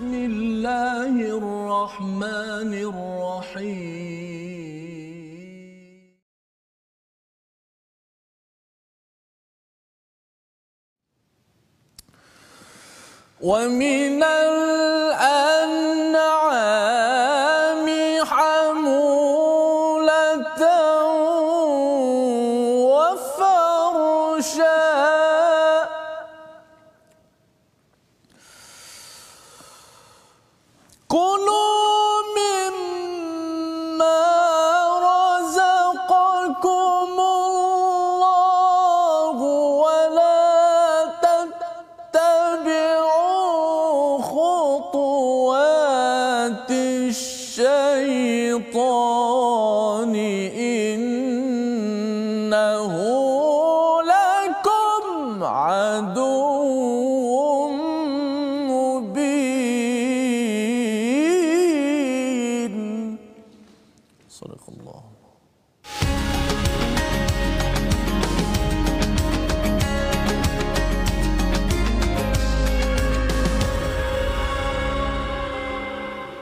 بسم 0.00 0.14
الله 0.14 1.12
الرحمن 1.36 2.72
الرحيم. 2.72 4.00
ومن 13.40 14.22
الأنعام 14.22 15.60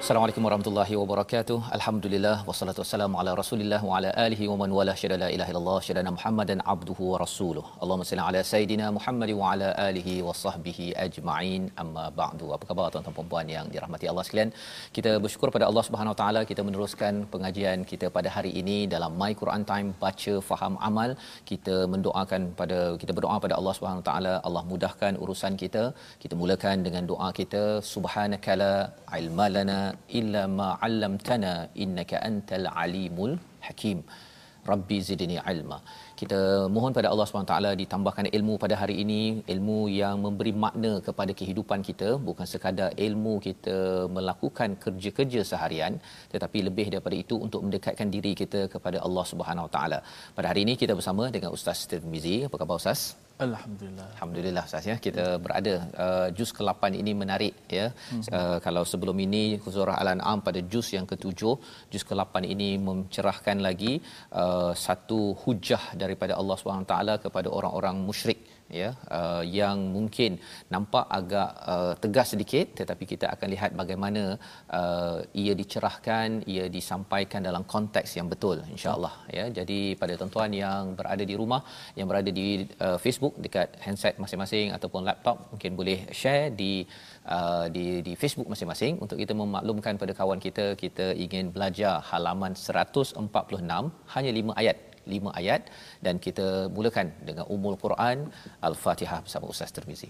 Assalamualaikum 0.08 0.44
warahmatullahi 0.46 0.94
wabarakatuh. 1.00 1.56
Alhamdulillah 1.76 2.36
wassalatu 2.48 2.80
wassalamu 2.82 3.16
ala 3.20 3.30
Rasulillah 3.40 3.80
wa 3.88 3.96
ala 3.96 4.10
alihi 4.22 4.44
wa 4.50 4.54
man 4.60 4.70
wala 4.76 4.92
syada 5.00 5.16
la 5.22 5.28
ilaha 5.34 5.50
illallah 5.52 5.80
syada 5.86 6.12
Muhammadan 6.16 6.62
abduhu 6.72 7.10
wa 7.10 7.18
rasuluh. 7.22 7.64
Allahumma 7.82 8.06
salli 8.10 8.24
ala 8.28 8.40
sayidina 8.50 8.86
Muhammad 8.98 9.30
wa 9.40 9.50
ala 9.50 9.68
alihi 9.88 10.14
wa 10.26 10.34
sahbihi 10.44 10.86
ajma'in. 11.04 11.64
Amma 11.82 12.04
ba'du. 12.20 12.46
Apa 12.56 12.64
khabar 12.70 12.86
tuan-tuan 12.94 13.16
dan 13.18 13.28
puan 13.32 13.52
yang 13.56 13.66
dirahmati 13.74 14.08
Allah 14.12 14.24
sekalian? 14.28 14.52
Kita 14.96 15.12
bersyukur 15.26 15.50
pada 15.56 15.68
Allah 15.68 15.84
Subhanahu 15.88 16.14
wa 16.14 16.18
taala 16.22 16.42
kita 16.52 16.64
meneruskan 16.68 17.20
pengajian 17.34 17.84
kita 17.92 18.08
pada 18.16 18.32
hari 18.36 18.54
ini 18.62 18.78
dalam 18.94 19.12
My 19.20 19.30
Quran 19.42 19.68
Time 19.72 19.92
baca 20.06 20.34
faham 20.50 20.80
amal. 20.90 21.12
Kita 21.52 21.76
mendoakan 21.96 22.50
pada 22.62 22.80
kita 23.04 23.12
berdoa 23.20 23.38
pada 23.44 23.56
Allah 23.60 23.76
Subhanahu 23.80 24.02
wa 24.04 24.08
taala 24.10 24.34
Allah 24.48 24.64
mudahkan 24.72 25.20
urusan 25.26 25.60
kita. 25.64 25.84
Kita 26.24 26.34
mulakan 26.44 26.88
dengan 26.88 27.04
doa 27.12 27.30
kita 27.42 27.64
subhanakala 27.92 28.72
ilma 29.22 29.48
lana 29.58 29.80
illa 30.20 30.42
ma 30.58 30.68
'allamtana 30.86 31.52
innaka 31.84 32.16
antal 32.30 32.66
alimul 32.84 33.34
hakim. 33.68 34.00
Rabbi 34.70 34.96
zidni 35.08 35.36
ilma. 35.52 35.78
Kita 36.20 36.38
mohon 36.74 36.92
pada 36.96 37.08
Allah 37.12 37.26
SWT 37.26 37.54
ditambahkan 37.82 38.26
ilmu 38.36 38.54
pada 38.64 38.74
hari 38.80 38.96
ini. 39.04 39.20
Ilmu 39.54 39.78
yang 40.00 40.16
memberi 40.24 40.52
makna 40.64 40.92
kepada 41.06 41.32
kehidupan 41.40 41.80
kita. 41.88 42.08
Bukan 42.28 42.46
sekadar 42.52 42.90
ilmu 43.06 43.34
kita 43.46 43.76
melakukan 44.16 44.76
kerja-kerja 44.84 45.42
seharian 45.52 45.94
tetapi 46.34 46.60
lebih 46.68 46.86
daripada 46.94 47.16
itu 47.24 47.36
untuk 47.46 47.62
mendekatkan 47.68 48.10
diri 48.16 48.34
kita 48.42 48.62
kepada 48.74 49.00
Allah 49.06 49.24
Subhanahu 49.32 49.68
Wa 49.68 49.72
Taala. 49.78 50.00
Pada 50.36 50.48
hari 50.52 50.62
ini 50.68 50.76
kita 50.82 50.94
bersama 51.00 51.26
dengan 51.38 51.52
Ustaz 51.58 51.80
Tirmizi. 51.92 52.36
Apa 52.50 52.58
khabar 52.62 52.76
Ustaz 52.82 53.00
Alhamdulillah. 53.46 54.06
Alhamdulillah 54.14 54.62
Ustaz 54.68 54.86
ya. 54.90 54.96
Kita 55.06 55.24
berada 55.44 55.74
uh, 56.04 56.28
juz 56.36 56.50
ke-8 56.56 56.82
ini 57.00 57.12
menarik 57.22 57.54
ya. 57.78 57.86
Hmm. 58.10 58.22
uh, 58.38 58.58
kalau 58.66 58.82
sebelum 58.92 59.16
ini 59.26 59.42
surah 59.76 59.96
Al-An'am 60.02 60.38
pada 60.48 60.60
juz 60.72 60.88
yang 60.96 61.06
ke-7 61.10 61.42
juz 61.92 62.02
ke-8 62.08 62.34
ini 62.54 62.70
mencerahkan 62.88 63.58
lagi 63.68 63.92
uh, 64.42 64.72
satu 64.86 65.20
hujah 65.42 65.82
daripada 66.02 66.34
Allah 66.40 66.56
Subhanahu 66.60 66.90
taala 66.92 67.14
kepada 67.24 67.48
orang-orang 67.58 67.98
musyrik 68.08 68.40
ya 68.80 68.90
uh, 69.18 69.42
yang 69.58 69.78
mungkin 69.96 70.36
nampak 70.74 71.04
agak 71.18 71.50
uh, 71.74 71.92
tegas 72.02 72.28
sedikit 72.32 72.66
tetapi 72.80 73.04
kita 73.12 73.26
akan 73.34 73.48
lihat 73.54 73.70
bagaimana 73.80 74.22
uh, 74.78 75.18
ia 75.42 75.54
dicerahkan 75.60 76.44
ia 76.54 76.66
disampaikan 76.76 77.40
dalam 77.48 77.64
konteks 77.74 78.10
yang 78.18 78.28
betul 78.32 78.58
insyaallah 78.74 79.14
ya. 79.38 79.44
Jadi 79.58 79.78
pada 80.00 80.12
tuan-tuan 80.20 80.52
yang 80.64 80.92
berada 80.98 81.24
di 81.30 81.34
rumah 81.40 81.62
yang 81.98 82.08
berada 82.10 82.30
di 82.40 82.46
uh, 82.86 82.98
Facebook 83.04 83.34
dekat 83.44 83.68
handset 83.84 84.14
masing-masing 84.22 84.68
ataupun 84.76 85.02
laptop 85.08 85.36
mungkin 85.52 85.72
boleh 85.80 85.98
share 86.20 86.48
di 86.60 86.72
uh, 87.36 87.66
di 87.76 87.86
di 88.06 88.12
Facebook 88.22 88.48
masing-masing. 88.52 89.00
Untuk 89.04 89.16
kita 89.22 89.32
memaklumkan 89.42 89.96
pada 90.02 90.12
kawan 90.20 90.40
kita 90.46 90.66
kita 90.82 91.06
ingin 91.24 91.48
belajar 91.56 91.94
halaman 92.10 92.52
146 92.52 93.16
hanya 94.14 94.30
5 94.40 94.60
ayat 94.60 94.76
5 95.07 95.39
ayat 95.39 95.61
dan 96.05 96.15
kita 96.25 96.47
mulakan 96.75 97.07
dengan 97.27 97.45
umul 97.55 97.75
Quran 97.83 98.17
Al-Fatihah 98.69 99.19
bersama 99.25 99.45
Ustaz 99.53 99.71
Tirmizi. 99.75 100.09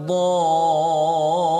الضالين 0.00 1.59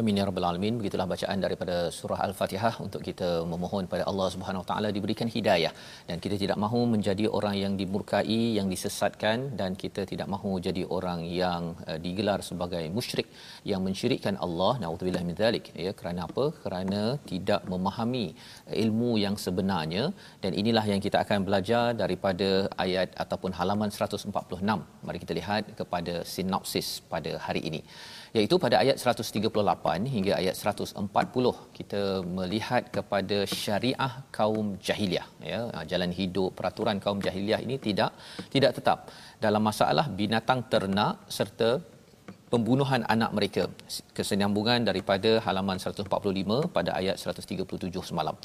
Amin 0.00 0.18
ya 0.18 0.24
rabbal 0.28 0.46
alamin. 0.48 0.74
Begitulah 0.80 1.04
bacaan 1.12 1.38
daripada 1.44 1.74
surah 1.96 2.18
Al-Fatihah 2.26 2.74
untuk 2.84 3.00
kita 3.08 3.26
memohon 3.50 3.84
pada 3.92 4.04
Allah 4.10 4.28
Subhanahu 4.34 4.62
Wa 4.62 4.68
taala 4.70 4.88
diberikan 4.96 5.28
hidayah 5.34 5.72
dan 6.08 6.16
kita 6.24 6.36
tidak 6.42 6.56
mahu 6.62 6.80
menjadi 6.92 7.24
orang 7.38 7.54
yang 7.62 7.74
dimurkai, 7.80 8.38
yang 8.58 8.68
disesatkan 8.74 9.38
dan 9.58 9.76
kita 9.82 10.04
tidak 10.12 10.28
mahu 10.34 10.52
jadi 10.66 10.84
orang 10.98 11.20
yang 11.40 11.62
uh, 11.90 11.98
digelar 12.04 12.38
sebagai 12.48 12.84
musyrik 12.98 13.28
yang 13.72 13.82
mensyirikkan 13.88 14.38
Allah. 14.46 14.72
Nauzubillah 14.84 15.22
min 15.28 15.36
zalik. 15.42 15.68
Ya, 15.86 15.92
kerana 15.98 16.22
apa? 16.28 16.46
Kerana 16.62 17.02
tidak 17.32 17.68
memahami 17.72 18.26
ilmu 18.84 19.12
yang 19.24 19.36
sebenarnya 19.44 20.06
dan 20.44 20.56
inilah 20.62 20.86
yang 20.92 21.02
kita 21.08 21.20
akan 21.24 21.44
belajar 21.50 21.84
daripada 22.02 22.50
ayat 22.86 23.12
ataupun 23.24 23.52
halaman 23.60 23.92
146. 23.98 24.32
Mari 25.08 25.20
kita 25.26 25.36
lihat 25.42 25.76
kepada 25.82 26.16
sinopsis 26.34 26.90
pada 27.12 27.34
hari 27.48 27.64
ini. 27.72 27.82
Iaitu 28.36 28.56
pada 28.64 28.76
ayat 28.82 28.96
138 29.02 30.06
hingga 30.14 30.32
ayat 30.40 30.54
140 30.72 31.52
kita 31.78 32.02
melihat 32.38 32.82
kepada 32.96 33.38
syariah 33.60 34.12
kaum 34.38 34.66
jahiliah. 34.86 35.26
Ya 35.50 35.60
ah, 35.76 35.84
jalan 35.92 36.12
hidup 36.20 36.50
peraturan 36.58 36.98
kaum 37.04 37.20
jahiliah 37.26 37.60
ini 37.66 37.78
tidak 37.86 38.12
tidak 38.54 38.74
tetap. 38.78 38.98
Dalam 39.44 39.62
masalah 39.70 40.06
binatang 40.20 40.62
ternak 40.72 41.14
serta 41.38 41.70
pembunuhan 42.52 43.02
anak 43.14 43.30
mereka. 43.38 43.62
Kesinambungan 44.18 44.86
daripada 44.88 45.30
halaman 45.46 45.78
145 45.84 46.68
pada 46.76 46.90
ayat 47.00 47.16
137 47.22 48.08
semalam. 48.10 48.36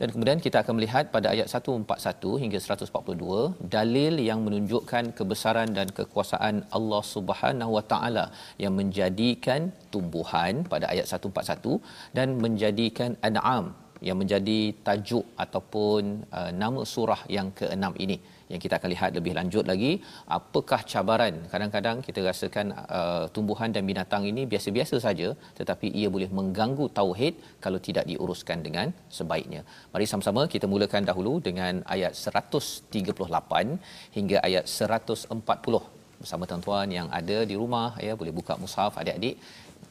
Dan 0.00 0.08
kemudian 0.14 0.38
kita 0.46 0.58
akan 0.62 0.74
melihat 0.78 1.04
pada 1.14 1.28
ayat 1.34 1.48
141 1.50 2.42
hingga 2.42 2.58
142 2.66 3.70
dalil 3.76 4.14
yang 4.28 4.40
menunjukkan 4.46 5.04
kebesaran 5.18 5.70
dan 5.78 5.88
kekuasaan 5.98 6.56
Allah 6.78 7.02
Subhanahu 7.14 7.72
Wa 7.78 7.84
Taala 7.92 8.26
yang 8.64 8.74
menjadikan 8.80 9.72
tumbuhan 9.94 10.62
pada 10.74 10.86
ayat 10.92 11.08
141 11.08 11.80
dan 12.18 12.28
menjadikan 12.44 13.12
an'am 13.28 13.83
yang 14.08 14.16
menjadi 14.20 14.58
tajuk 14.86 15.26
ataupun 15.44 16.02
uh, 16.38 16.50
nama 16.62 16.80
surah 16.94 17.20
yang 17.36 17.48
keenam 17.58 17.92
ini 18.04 18.18
yang 18.52 18.60
kita 18.64 18.74
akan 18.78 18.90
lihat 18.94 19.10
lebih 19.18 19.32
lanjut 19.38 19.64
lagi. 19.70 19.92
Apakah 20.36 20.80
cabaran? 20.92 21.34
Kadang-kadang 21.52 21.96
kita 22.06 22.20
rasakan 22.28 22.66
uh, 22.98 23.24
tumbuhan 23.34 23.70
dan 23.76 23.82
binatang 23.90 24.24
ini 24.30 24.44
biasa-biasa 24.52 24.98
saja 25.06 25.28
tetapi 25.58 25.88
ia 26.00 26.08
boleh 26.16 26.28
mengganggu 26.38 26.86
tauhid 26.98 27.34
kalau 27.64 27.80
tidak 27.88 28.04
diuruskan 28.10 28.60
dengan 28.66 28.92
sebaiknya. 29.18 29.62
Mari 29.94 30.06
sama-sama 30.12 30.44
kita 30.54 30.68
mulakan 30.74 31.04
dahulu 31.10 31.34
dengan 31.48 31.82
ayat 31.96 32.12
138 32.12 33.80
hingga 34.16 34.38
ayat 34.48 34.64
140 34.68 35.82
bersama 36.22 36.44
tuan-tuan 36.50 36.88
yang 36.98 37.08
ada 37.20 37.38
di 37.50 37.56
rumah 37.62 37.90
ya 38.06 38.12
boleh 38.20 38.34
buka 38.40 38.54
mushaf 38.62 38.94
adik-adik. 39.02 39.36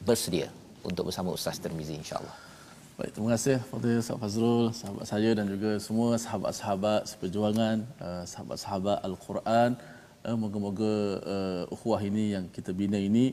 Bersedia 0.06 0.48
untuk 0.88 1.04
bersama 1.08 1.30
Ustaz 1.36 1.56
Termizi 1.64 1.94
insya-Allah 2.02 2.53
Baik, 2.94 3.10
terima 3.14 3.30
kasih 3.34 3.56
kepada 3.58 3.90
Ustaz 4.00 4.18
Fazrul, 4.22 4.66
sahabat 4.80 5.06
saya 5.10 5.30
dan 5.38 5.46
juga 5.52 5.70
semua 5.86 6.10
sahabat-sahabat 6.24 7.00
seperjuangan, 7.10 7.76
uh, 8.06 8.22
sahabat-sahabat 8.32 8.98
Al-Quran. 9.08 9.70
Uh, 10.22 10.36
moga-moga 10.42 10.92
uh, 11.34 11.74
ukhuwah 11.74 11.98
ini 12.08 12.24
yang 12.34 12.44
kita 12.56 12.70
bina 12.80 12.94
ini 13.08 13.24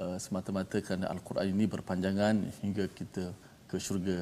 uh, 0.00 0.16
semata-mata 0.16 0.80
kerana 0.86 1.12
Al-Quran 1.12 1.52
ini 1.52 1.68
berpanjangan 1.74 2.40
hingga 2.64 2.84
kita 2.98 3.24
ke 3.68 3.76
syurga 3.86 4.18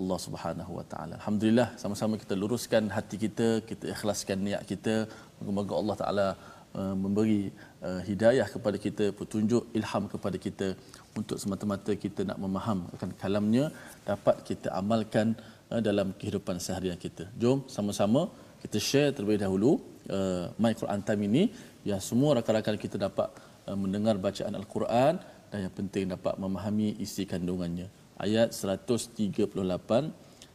Allah 0.00 0.18
Subhanahu 0.26 0.72
Wa 0.78 0.84
Taala. 0.92 1.14
Alhamdulillah 1.20 1.68
sama-sama 1.80 2.20
kita 2.20 2.36
luruskan 2.42 2.92
hati 2.96 3.16
kita, 3.24 3.48
kita 3.70 3.96
ikhlaskan 3.96 4.44
niat 4.44 4.62
kita. 4.72 5.08
Moga-moga 5.40 5.74
Allah 5.80 5.96
Taala 6.02 6.28
uh, 6.76 6.94
memberi 7.04 7.48
uh, 7.80 8.00
hidayah 8.10 8.44
kepada 8.56 8.76
kita, 8.76 9.08
petunjuk, 9.20 9.64
ilham 9.72 10.04
kepada 10.04 10.36
kita 10.36 10.76
untuk 11.14 11.36
semata-mata 11.38 11.94
kita 11.94 12.26
nak 12.26 12.38
memaham 12.42 12.90
akan 12.94 13.10
kalamnya 13.14 13.70
dapat 14.02 14.42
kita 14.42 14.74
amalkan 14.74 15.38
uh, 15.70 15.80
dalam 15.80 16.12
kehidupan 16.18 16.58
seharian 16.58 16.98
kita. 16.98 17.30
Jom 17.38 17.64
sama-sama 17.70 18.28
kita 18.64 18.78
share 18.80 19.10
terlebih 19.14 19.38
dahulu 19.44 19.78
uh, 20.10 20.50
My 20.58 20.74
Quran 20.74 21.00
Time 21.06 21.22
ini 21.30 21.42
biar 21.84 22.00
semua 22.02 22.40
rakan-rakan 22.40 22.76
kita 22.80 22.96
dapat 22.98 23.28
uh, 23.68 23.76
mendengar 23.78 24.16
bacaan 24.18 24.54
Al-Quran 24.56 25.20
dan 25.52 25.58
yang 25.70 25.74
penting 25.74 26.10
dapat 26.10 26.34
memahami 26.34 26.98
isi 26.98 27.22
kandungannya. 27.28 27.86
Ayat 28.18 28.54
138 28.54 29.54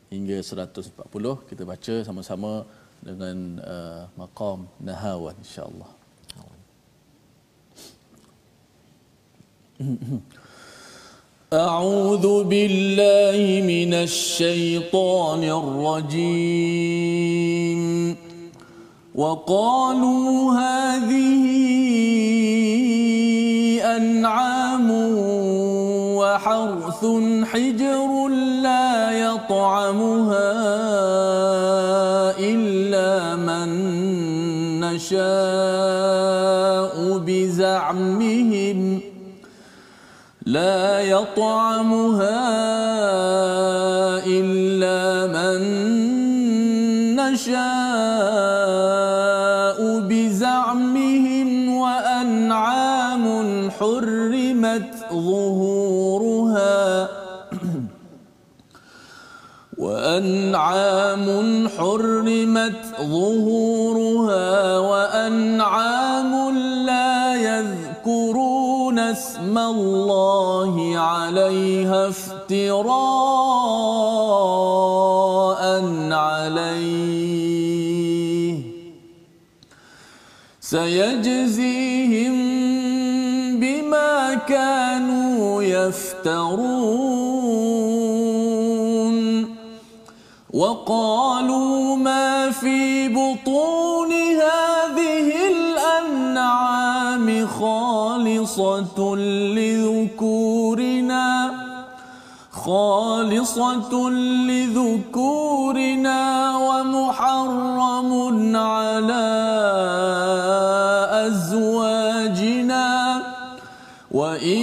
hingga 0.10 0.38
140 0.42 1.50
kita 1.50 1.64
baca 1.64 1.96
sama-sama 2.04 2.66
dengan 3.00 3.64
uh, 3.64 4.04
maqam 4.20 4.68
nahawan 4.84 5.36
insya-Allah. 5.40 5.88
أعوذ 11.54 12.44
بالله 12.44 13.62
من 13.66 13.94
الشيطان 13.94 15.44
الرجيم. 16.13 17.81
وقالوا 19.16 20.54
هذه 20.54 21.46
أنعام 23.98 24.92
وحرث 26.22 27.06
حجر 27.44 28.28
لا 28.62 29.12
يطعمها 29.12 30.54
إلا 32.38 33.36
من 33.36 33.69
نشاء 34.80 35.19
بزعمهم 37.18 38.59
لا 40.50 41.01
يطعمها 41.01 42.42
إلا 44.25 45.28
من 45.30 45.62
نشاء 47.16 47.60
بزعمهم 50.10 51.50
وأنعام 51.78 53.25
حرمت 53.72 54.94
ظهورها 55.13 57.10
وأنعام 59.84 61.68
حرمت 61.78 62.81
ظهورها 63.02 64.78
وأنعام 64.78 65.99
الله 69.68 70.98
عليها 70.98 72.08
افتراء 72.08 73.20
عليه. 76.12 77.20
سيجزيهم 80.62 82.36
بما 83.60 84.34
كانوا 84.34 85.64
يفترون. 85.64 87.20
وقالوا 90.54 91.96
ما 91.96 92.52
في 92.52 93.08
بطون 93.08 94.12
هذه 94.12 95.48
الأنعام 95.48 97.46
خالصة 98.19 99.16
لذكورنا 99.56 101.51
خالصة 102.51 104.09
لذكورنا 104.49 106.21
ومحرم 106.57 108.09
على 108.56 109.30
أزواجنا. 111.28 112.90
وإن 114.11 114.61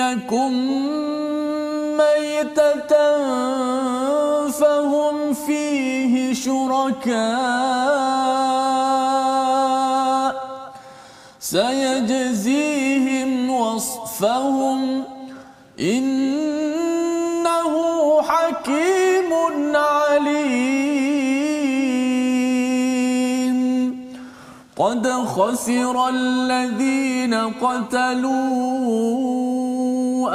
يكن 0.00 0.54
ميتة 1.96 2.92
فهم 4.48 5.16
فيه 5.34 6.34
شركاء. 6.34 7.83
وصفهم 14.14 15.02
إنه 15.80 17.72
حكيم 18.22 19.32
عليم. 19.74 21.14
قد 24.76 25.06
خسر 25.06 26.08
الذين 26.08 27.34
قتلوا 27.34 28.30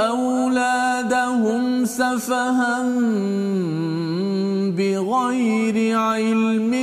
أولادهم 0.07 1.85
سفها 1.85 2.83
بغير 4.77 5.97
علم 5.99 6.73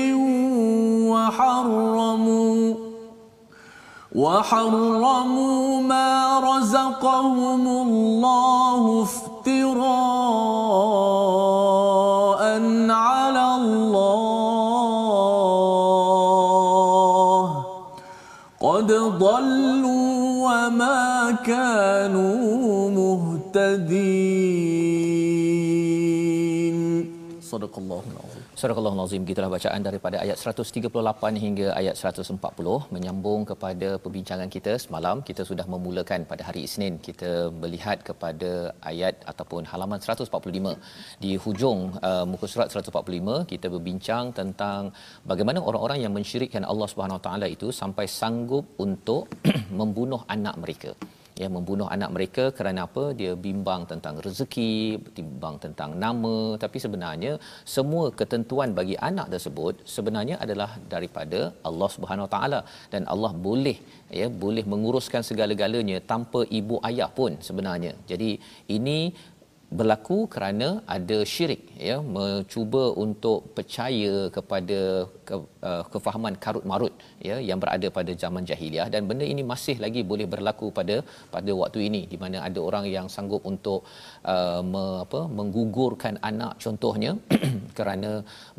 وحرموا 1.09 2.86
وحرموا 4.17 5.81
ما 5.83 6.41
رزقهم 6.41 7.67
الله 7.69 9.03
افتراء 9.03 9.61
على 12.91 13.47
الله 13.61 14.87
قد 18.61 18.93
ضلوا 19.21 20.09
وما 20.49 21.37
كانوا 21.45 22.91
مهتدين 22.91 24.37
Sadaqallahul 27.47 28.03
azim. 28.03 28.16
Surah 28.61 28.77
Al-Azim 28.81 29.23
gitulah 29.31 29.51
bacaan 29.55 29.81
daripada 29.87 30.17
ayat 30.25 30.37
138 30.43 31.43
hingga 31.45 31.67
ayat 31.81 31.95
140 32.01 32.95
menyambung 32.95 33.41
kepada 33.51 33.89
perbincangan 34.05 34.49
kita 34.55 34.73
semalam 34.85 35.17
kita 35.29 35.43
sudah 35.51 35.67
memulakan 35.75 36.23
pada 36.31 36.43
hari 36.49 36.61
Isnin. 36.69 36.95
Kita 37.09 37.31
melihat 37.63 37.99
kepada 38.09 38.51
ayat 38.93 39.15
ataupun 39.33 39.69
halaman 39.73 40.01
145 40.01 40.73
di 41.25 41.33
hujung 41.45 41.81
uh, 42.09 42.25
muka 42.33 42.49
surat 42.53 42.69
145 42.73 43.51
kita 43.53 43.67
berbincang 43.75 44.25
tentang 44.41 44.95
bagaimana 45.33 45.61
orang-orang 45.69 46.01
yang 46.05 46.15
mensyirikkan 46.17 46.65
Allah 46.73 46.89
Subhanahu 46.93 47.21
Wa 47.21 47.25
Taala 47.29 47.47
itu 47.57 47.69
sampai 47.83 48.07
sanggup 48.21 48.65
untuk 48.87 49.29
membunuh 49.81 50.23
anak 50.37 50.57
mereka 50.65 50.93
ya 51.43 51.49
membunuh 51.57 51.89
anak 51.97 52.11
mereka 52.17 52.45
kerana 52.59 52.81
apa? 52.89 53.05
Dia 53.21 53.33
bimbang 53.47 53.83
tentang 53.93 54.15
rezeki 54.27 54.73
bimbang 55.17 55.57
tentang 55.65 55.91
nama. 56.05 56.37
Tapi 56.65 56.79
sebenarnya 56.85 57.33
semua 57.77 58.05
ketentuan 58.21 58.73
bagi 58.79 58.97
anak 59.11 59.29
tersebut 59.35 59.75
sebenarnya 59.97 60.39
adalah 60.45 60.71
daripada 60.95 61.41
Allah 61.69 61.91
Subhanahu 61.97 62.29
taala. 62.35 62.61
Dan 62.95 63.05
Allah 63.15 63.33
boleh 63.49 63.77
ya 64.21 64.29
boleh 64.45 64.65
menguruskan 64.75 65.23
segala-galanya 65.31 66.01
tanpa 66.13 66.43
ibu 66.61 66.79
ayah 66.91 67.11
pun 67.21 67.35
sebenarnya. 67.49 67.95
Jadi 68.13 68.31
ini 68.79 68.99
berlaku 69.79 70.19
kerana 70.35 70.69
ada 70.97 71.19
syirik 71.33 71.63
ya 71.89 71.97
mencuba 72.17 72.85
untuk 73.05 73.39
percaya 73.57 74.15
kepada 74.37 74.81
ke, 75.29 75.35
uh, 75.71 75.83
kefahaman 75.93 76.35
karut 76.45 76.65
marut 76.71 76.95
ya 77.29 77.37
yang 77.49 77.59
berada 77.63 77.89
pada 77.99 78.13
zaman 78.23 78.45
jahiliah 78.51 78.87
dan 78.95 79.03
benda 79.11 79.27
ini 79.35 79.43
masih 79.53 79.77
lagi 79.85 80.03
boleh 80.13 80.27
berlaku 80.35 80.69
pada 80.79 80.97
pada 81.35 81.53
waktu 81.61 81.81
ini 81.89 82.03
di 82.13 82.19
mana 82.23 82.39
ada 82.49 82.61
orang 82.69 82.87
yang 82.97 83.07
sanggup 83.15 83.43
untuk 83.53 83.81
uh, 84.35 84.61
me, 84.73 84.85
apa 85.05 85.21
menggugurkan 85.39 86.17
anak 86.31 86.55
contohnya 86.65 87.13
kerana 87.79 88.13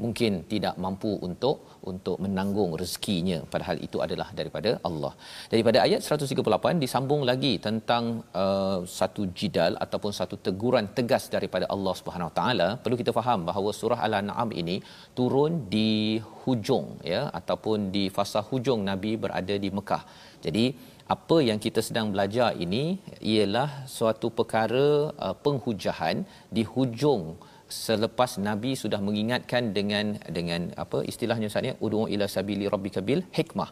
mungkin 0.04 0.32
tidak 0.54 0.76
mampu 0.86 1.14
untuk 1.30 1.58
untuk 1.92 2.18
menanggung 2.24 2.72
rezekinya 2.82 3.40
padahal 3.54 3.78
itu 3.88 3.98
adalah 4.06 4.28
daripada 4.40 4.72
Allah. 4.90 5.14
Daripada 5.54 5.78
ayat 5.86 6.02
138 6.08 6.84
disambung 6.84 7.22
lagi 7.32 7.54
tentang 7.68 8.04
uh, 8.44 8.80
satu 9.00 9.24
jidal 9.40 9.74
ataupun 9.86 10.12
satu 10.20 10.36
teguran 10.48 10.88
tegas 10.98 11.26
daripada 11.36 11.68
Allah 11.76 11.94
Subhanahu 12.00 12.32
taala. 12.40 12.70
Perlu 12.84 12.98
kita 13.02 13.14
faham 13.20 13.42
bahawa 13.50 13.72
surah 13.80 14.00
Al-An'am 14.08 14.52
ini 14.62 14.78
turun 15.20 15.54
di 15.76 15.92
hujung 16.48 16.86
ya 17.14 17.22
ataupun 17.40 17.92
di 17.96 18.04
fasa 18.18 18.42
hujung 18.50 18.82
Nabi 18.90 19.12
berada 19.24 19.56
di 19.66 19.70
Mekah. 19.78 20.04
Jadi 20.46 20.66
apa 21.16 21.38
yang 21.50 21.60
kita 21.66 21.82
sedang 21.88 22.08
belajar 22.14 22.50
ini 22.66 22.84
ialah 23.34 23.70
suatu 23.98 24.28
perkara 24.40 24.88
uh, 25.26 25.36
penghujahan 25.44 26.18
di 26.56 26.64
hujung 26.74 27.24
selepas 27.68 28.32
nabi 28.48 28.72
sudah 28.82 29.00
mengingatkan 29.08 29.64
dengan 29.78 30.06
dengan 30.38 30.62
apa 30.84 30.98
istilahnya 31.12 31.48
Ustaz 31.52 31.68
ya 31.70 31.74
ud'u 31.86 32.02
ila 32.14 32.26
sabili 32.36 32.66
rabbika 32.74 33.02
bil 33.10 33.22
hikmah 33.38 33.70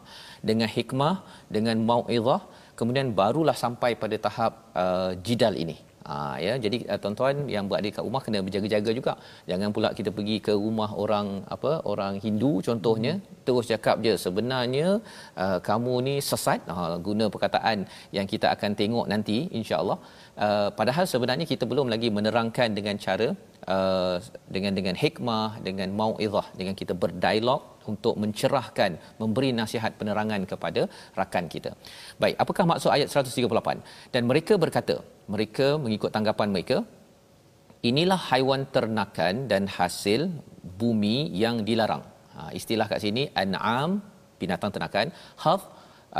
dengan 0.48 0.68
hikmah 0.76 1.14
dengan 1.56 1.76
mauizah 1.90 2.42
kemudian 2.78 3.10
barulah 3.20 3.56
sampai 3.64 3.90
pada 4.02 4.16
tahap 4.26 4.52
uh, 4.82 5.12
jidal 5.26 5.56
ini 5.64 5.76
Ha, 6.08 6.16
ya. 6.46 6.54
Jadi 6.64 6.78
uh, 6.90 6.98
tuan-tuan 7.02 7.36
yang 7.54 7.64
berada 7.70 7.88
kat 7.96 8.02
rumah 8.08 8.22
kena 8.24 8.40
berjaga-jaga 8.46 8.90
juga. 8.98 9.12
Jangan 9.50 9.70
pula 9.76 9.88
kita 9.98 10.10
pergi 10.16 10.36
ke 10.46 10.52
rumah 10.64 10.90
orang 11.04 11.28
apa 11.56 11.72
orang 11.92 12.14
Hindu 12.24 12.52
contohnya 12.68 13.14
hmm. 13.18 13.42
terus 13.46 13.66
cakap 13.72 13.96
je 14.06 14.14
sebenarnya 14.26 14.88
uh, 15.44 15.58
kamu 15.68 15.94
ni 16.08 16.14
sesat. 16.28 16.62
Uh, 16.74 16.96
guna 17.08 17.26
perkataan 17.34 17.78
yang 18.18 18.26
kita 18.32 18.48
akan 18.54 18.72
tengok 18.80 19.06
nanti 19.12 19.38
insya-Allah. 19.60 19.98
Uh, 20.46 20.68
padahal 20.78 21.04
sebenarnya 21.12 21.46
kita 21.52 21.66
belum 21.70 21.88
lagi 21.94 22.10
menerangkan 22.18 22.70
dengan 22.78 22.96
cara 23.06 23.28
uh, 23.74 24.16
dengan 24.54 24.72
dengan 24.78 24.94
hikmah 25.02 25.48
dengan 25.68 25.90
mauizah 26.00 26.46
dengan 26.60 26.74
kita 26.80 26.94
berdialog 27.04 27.62
untuk 27.92 28.14
mencerahkan 28.22 28.90
memberi 29.20 29.50
nasihat 29.60 29.92
penerangan 30.00 30.42
kepada 30.52 30.82
rakan 31.20 31.46
kita. 31.54 31.70
Baik, 32.22 32.36
apakah 32.44 32.64
maksud 32.70 32.90
ayat 32.96 33.08
138? 33.12 34.12
Dan 34.14 34.22
mereka 34.30 34.54
berkata, 34.64 34.96
mereka 35.34 35.68
mengikut 35.84 36.10
tanggapan 36.16 36.50
mereka, 36.54 36.76
inilah 37.90 38.20
haiwan 38.30 38.64
ternakan 38.76 39.34
dan 39.52 39.64
hasil 39.78 40.20
bumi 40.82 41.16
yang 41.42 41.58
dilarang. 41.68 42.04
Ha, 42.36 42.50
istilah 42.58 42.86
kat 42.92 43.00
sini 43.06 43.22
an'am 43.42 43.90
binatang 44.40 44.72
ternakan, 44.74 45.08
haf 45.44 45.62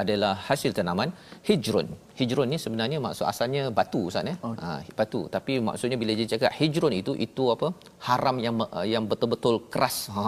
adalah 0.03 0.33
hasil 0.49 0.71
tanaman 0.79 1.11
hijrun. 1.49 1.89
Hijrun 2.19 2.49
ni 2.53 2.59
sebenarnya 2.65 2.99
maksud 3.07 3.25
asalnya 3.33 3.63
batu 3.79 4.01
Ustaz 4.11 4.31
ya. 4.31 4.37
Okay. 4.51 4.67
Ha, 4.67 4.95
batu. 4.99 5.21
Tapi 5.37 5.53
maksudnya 5.69 5.99
bila 6.03 6.13
dia 6.19 6.29
cakap 6.33 6.53
hijrun 6.61 6.95
itu 7.01 7.15
itu 7.27 7.45
apa? 7.55 7.71
Haram 8.09 8.37
yang 8.47 8.55
yang 8.95 9.07
betul-betul 9.13 9.57
keras. 9.73 9.99
Ha 10.17 10.27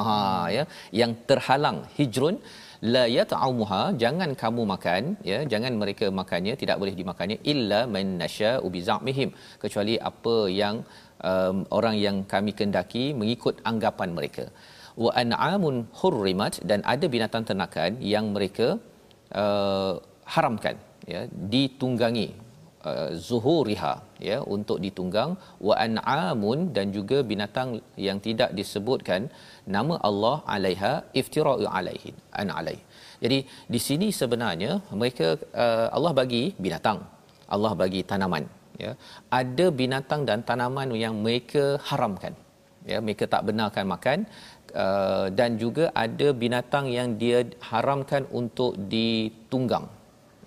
ya, 0.56 0.64
yang 1.00 1.12
terhalang 1.30 1.78
hijrun 1.98 2.36
la 2.94 3.04
yat'amuha 3.18 3.82
jangan 4.02 4.30
kamu 4.42 4.62
makan 4.72 5.02
ya 5.30 5.38
jangan 5.52 5.72
mereka 5.82 6.06
makannya 6.20 6.54
tidak 6.62 6.76
boleh 6.80 6.94
dimakannya 7.00 7.38
illa 7.52 7.80
man 7.94 8.06
nasya'u 8.22 8.66
bi 8.74 8.80
za'mihim 8.88 9.30
kecuali 9.62 9.94
apa 10.10 10.36
yang 10.60 10.76
um, 11.30 11.56
orang 11.78 11.96
yang 12.06 12.16
kami 12.34 12.54
kendaki 12.60 13.04
mengikut 13.20 13.56
anggapan 13.70 14.12
mereka 14.18 14.44
wa 15.04 15.10
an'amun 15.22 15.76
hurrimat 16.00 16.54
dan 16.70 16.80
ada 16.94 17.06
binatang 17.14 17.44
ternakan 17.48 17.98
yang 18.12 18.26
mereka 18.36 18.68
uh, 19.42 19.92
haramkan 20.34 20.76
ya 21.12 21.20
ditunggangi 21.54 22.28
uh, 22.88 23.10
zuhuriha 23.28 23.94
ya 24.30 24.38
untuk 24.56 24.78
ditunggang. 24.84 25.30
Wa 25.68 25.74
an'amun 25.86 26.72
dan 26.76 26.92
juga 26.96 27.20
binatang 27.30 27.80
yang 28.08 28.20
tidak 28.26 28.52
disebutkan 28.58 29.28
nama 29.76 29.96
Allah 30.08 30.36
alaiha 30.56 30.92
iftira'u 31.20 31.68
alaihi 31.78 32.12
an 32.40 32.50
alaihi. 32.58 32.82
Jadi 33.24 33.38
di 33.74 33.80
sini 33.82 34.08
sebenarnya 34.20 34.72
mereka 35.00 35.34
uh, 35.64 35.88
Allah 35.96 36.12
bagi 36.20 36.54
binatang 36.64 37.00
Allah 37.48 37.72
bagi 37.82 38.00
tanaman 38.10 38.44
ya. 38.84 38.92
Ada 39.40 39.66
binatang 39.80 40.22
dan 40.28 40.44
tanaman 40.50 40.92
yang 41.04 41.16
mereka 41.24 41.64
haramkan 41.88 42.34
ya 42.90 42.98
mereka 43.04 43.24
tak 43.34 43.42
benarkan 43.48 43.84
makan 43.94 44.18
Uh, 44.74 45.32
dan 45.38 45.56
juga 45.62 45.84
ada 46.04 46.28
binatang 46.42 46.86
yang 46.92 47.16
dia 47.20 47.38
haramkan 47.70 48.28
untuk 48.40 48.76
ditunggang. 48.92 49.88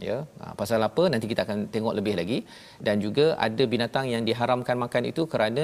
Ya 0.07 0.17
ha, 0.41 0.53
pasal 0.59 0.81
apa? 0.87 1.03
Nanti 1.13 1.25
kita 1.31 1.41
akan 1.45 1.59
tengok 1.73 1.93
lebih 1.99 2.13
lagi. 2.19 2.37
Dan 2.85 2.95
juga 3.05 3.25
ada 3.47 3.63
binatang 3.73 4.05
yang 4.13 4.23
diharamkan 4.29 4.77
makan 4.83 5.03
itu 5.11 5.23
kerana 5.33 5.63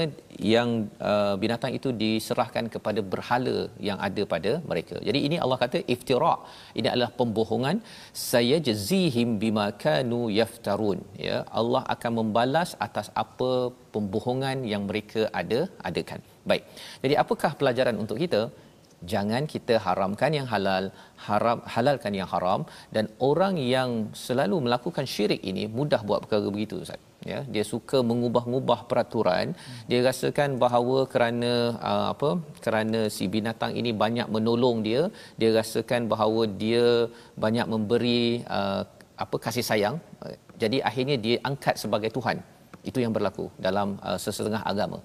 yang 0.53 0.69
uh, 1.09 1.33
binatang 1.43 1.73
itu 1.77 1.89
diserahkan 2.03 2.65
kepada 2.75 3.01
berhala 3.13 3.57
yang 3.87 3.97
ada 4.07 4.23
pada 4.33 4.51
mereka. 4.69 4.95
Jadi 5.07 5.19
ini 5.27 5.37
Allah 5.43 5.57
kata 5.63 5.81
iftira. 5.95 6.35
Ini 6.79 6.87
adalah 6.93 7.11
pembohongan. 7.19 7.77
Saya 8.29 8.57
jazihim 8.69 9.31
bima 9.43 9.67
kanu 9.85 10.21
yaftarun. 10.39 11.01
Ya 11.27 11.37
Allah 11.61 11.83
akan 11.95 12.13
membalas 12.21 12.71
atas 12.87 13.09
apa 13.23 13.51
pembohongan 13.95 14.57
yang 14.73 14.85
mereka 14.89 15.23
ada 15.41 15.61
adakan 15.89 16.21
baik. 16.51 16.63
Jadi 17.03 17.13
apakah 17.23 17.51
pelajaran 17.59 17.97
untuk 18.03 18.17
kita? 18.23 18.41
Jangan 19.11 19.43
kita 19.53 19.75
haramkan 19.85 20.31
yang 20.37 20.47
halal 20.51 20.85
haram 21.25 21.59
halalkan 21.73 22.13
yang 22.19 22.29
haram. 22.33 22.61
Dan 22.95 23.05
orang 23.29 23.53
yang 23.75 23.89
selalu 24.25 24.57
melakukan 24.65 25.05
syirik 25.13 25.41
ini 25.51 25.63
mudah 25.77 26.01
buat 26.07 26.25
perkara 26.25 26.49
begitu 26.55 26.81
ustaz. 26.85 27.01
Ya 27.31 27.39
dia 27.53 27.63
suka 27.73 28.01
mengubah-ubah 28.09 28.79
peraturan. 28.89 29.53
Dia 29.89 29.99
rasakan 30.07 30.57
bahawa 30.63 30.97
kerana 31.13 31.53
uh, 31.91 32.07
apa 32.13 32.29
kerana 32.65 32.99
si 33.15 33.25
binatang 33.35 33.73
ini 33.79 33.93
banyak 34.03 34.27
menolong 34.35 34.77
dia 34.87 35.03
dia 35.39 35.51
rasakan 35.59 36.09
bahawa 36.13 36.49
dia 36.63 36.85
banyak 37.45 37.67
memberi 37.73 38.41
uh, 38.57 38.81
apa 39.25 39.37
kasih 39.45 39.65
sayang. 39.69 39.97
Jadi 40.61 40.77
akhirnya 40.89 41.17
dia 41.25 41.37
angkat 41.49 41.77
sebagai 41.83 42.09
tuhan. 42.17 42.39
Itu 42.89 42.97
yang 43.03 43.13
berlaku 43.13 43.45
dalam 43.67 43.99
uh, 44.01 44.17
sesetengah 44.25 44.63
agama 44.71 44.99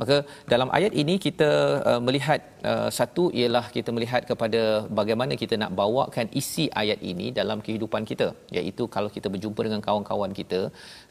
Maka 0.00 0.16
dalam 0.52 0.68
ayat 0.78 0.92
ini 1.02 1.14
kita 1.26 1.50
uh, 1.90 2.00
melihat 2.06 2.40
uh, 2.70 2.88
satu 2.98 3.24
ialah 3.40 3.64
kita 3.76 3.90
melihat 3.96 4.22
kepada 4.30 4.62
bagaimana 4.98 5.36
kita 5.42 5.54
nak 5.62 5.72
bawakan 5.80 6.26
isi 6.40 6.66
ayat 6.82 7.00
ini 7.12 7.26
dalam 7.40 7.60
kehidupan 7.66 8.02
kita. 8.10 8.28
Iaitu 8.58 8.86
kalau 8.96 9.10
kita 9.16 9.28
berjumpa 9.34 9.60
dengan 9.68 9.82
kawan-kawan 9.86 10.32
kita 10.40 10.60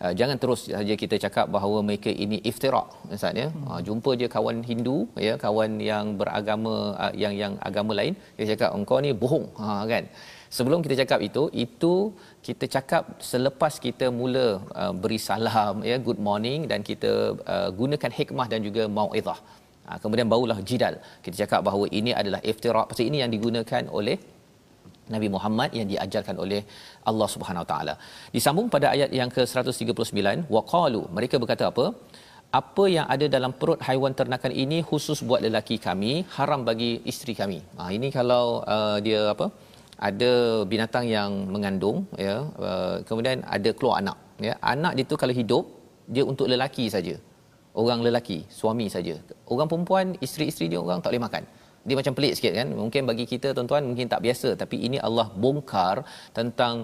uh, 0.04 0.14
jangan 0.20 0.38
terus 0.44 0.64
saja 0.76 0.96
kita 1.04 1.18
cakap 1.26 1.48
bahawa 1.56 1.80
mereka 1.90 2.12
ini 2.26 2.40
iftirak 2.52 2.88
ustaz 3.16 3.42
ya. 3.44 3.48
Hmm. 3.54 3.66
uh, 3.72 3.82
jumpa 3.88 4.12
je 4.22 4.30
kawan 4.36 4.60
Hindu 4.70 4.98
ya 5.28 5.34
kawan 5.46 5.72
yang 5.92 6.06
beragama 6.22 6.76
uh, 7.06 7.14
yang 7.24 7.34
yang 7.44 7.56
agama 7.70 7.92
lain 8.02 8.14
dia 8.38 8.48
cakap 8.54 8.70
engkau 8.80 9.00
ni 9.06 9.12
bohong. 9.24 9.48
Ha 9.62 9.82
kan 9.94 10.06
sebelum 10.58 10.80
kita 10.86 10.96
cakap 11.02 11.20
itu 11.28 11.44
itu 11.66 11.94
kita 12.48 12.66
cakap 12.76 13.04
selepas 13.32 13.74
kita 13.86 14.08
mula 14.20 14.46
uh, 14.82 14.94
beri 15.04 15.20
salam 15.30 15.76
ya 15.90 15.98
good 16.08 16.22
morning 16.28 16.60
dan 16.72 16.80
kita 16.90 17.12
uh, 17.54 17.70
gunakan 17.80 18.12
hikmah 18.20 18.48
dan 18.54 18.60
juga 18.68 18.86
mauizah 18.98 19.40
uh, 19.90 19.98
kemudian 20.04 20.28
barulah 20.34 20.60
jidal. 20.70 20.96
Kita 21.26 21.36
cakap 21.44 21.62
bahawa 21.68 21.86
ini 22.00 22.12
adalah 22.22 22.42
iftiraq. 22.52 22.86
Pasal 22.92 23.06
ini 23.12 23.20
yang 23.24 23.32
digunakan 23.36 23.84
oleh 24.00 24.18
Nabi 25.14 25.28
Muhammad 25.36 25.70
yang 25.78 25.88
diajarkan 25.92 26.36
oleh 26.44 26.62
Allah 27.10 27.28
Subhanahu 27.36 27.66
taala. 27.72 27.94
Disambung 28.36 28.68
pada 28.76 28.88
ayat 28.96 29.10
yang 29.20 29.30
ke-139 29.36 30.46
waqalu. 30.56 31.02
Mereka 31.18 31.38
berkata 31.44 31.66
apa? 31.74 31.88
apa 32.60 32.84
yang 32.94 33.06
ada 33.14 33.26
dalam 33.36 33.52
perut 33.60 33.80
haiwan 33.88 34.14
ternakan 34.20 34.54
ini 34.64 34.78
khusus 34.90 35.20
buat 35.28 35.42
lelaki 35.46 35.76
kami 35.86 36.14
haram 36.36 36.62
bagi 36.70 36.90
isteri 37.12 37.34
kami. 37.42 37.60
Ha 37.78 37.84
ini 37.98 38.08
kalau 38.18 38.46
uh, 38.76 38.98
dia 39.06 39.22
apa 39.34 39.46
ada 40.10 40.32
binatang 40.72 41.06
yang 41.16 41.32
mengandung 41.54 41.98
ya 42.28 42.36
uh, 42.68 42.96
kemudian 43.08 43.46
ada 43.56 43.70
keluar 43.78 43.96
anak 44.02 44.18
ya. 44.48 44.54
Anak 44.74 44.94
itu 45.04 45.14
kalau 45.22 45.34
hidup 45.42 45.64
dia 46.14 46.24
untuk 46.32 46.48
lelaki 46.54 46.86
saja. 46.96 47.16
Orang 47.82 48.00
lelaki 48.08 48.38
suami 48.60 48.88
saja. 48.96 49.16
Orang 49.54 49.68
perempuan 49.72 50.08
isteri-isteri 50.26 50.66
dia 50.72 50.80
orang 50.86 51.00
tak 51.04 51.12
boleh 51.14 51.26
makan. 51.28 51.44
Dia 51.88 51.96
macam 52.00 52.14
pelik 52.18 52.34
sikit 52.38 52.54
kan? 52.60 52.68
Mungkin 52.82 53.02
bagi 53.10 53.26
kita 53.34 53.48
tuan-tuan 53.58 53.84
mungkin 53.90 54.08
tak 54.14 54.22
biasa. 54.26 54.50
Tapi 54.62 54.76
ini 54.88 54.98
Allah 55.08 55.28
bongkar 55.44 55.96
tentang 56.38 56.76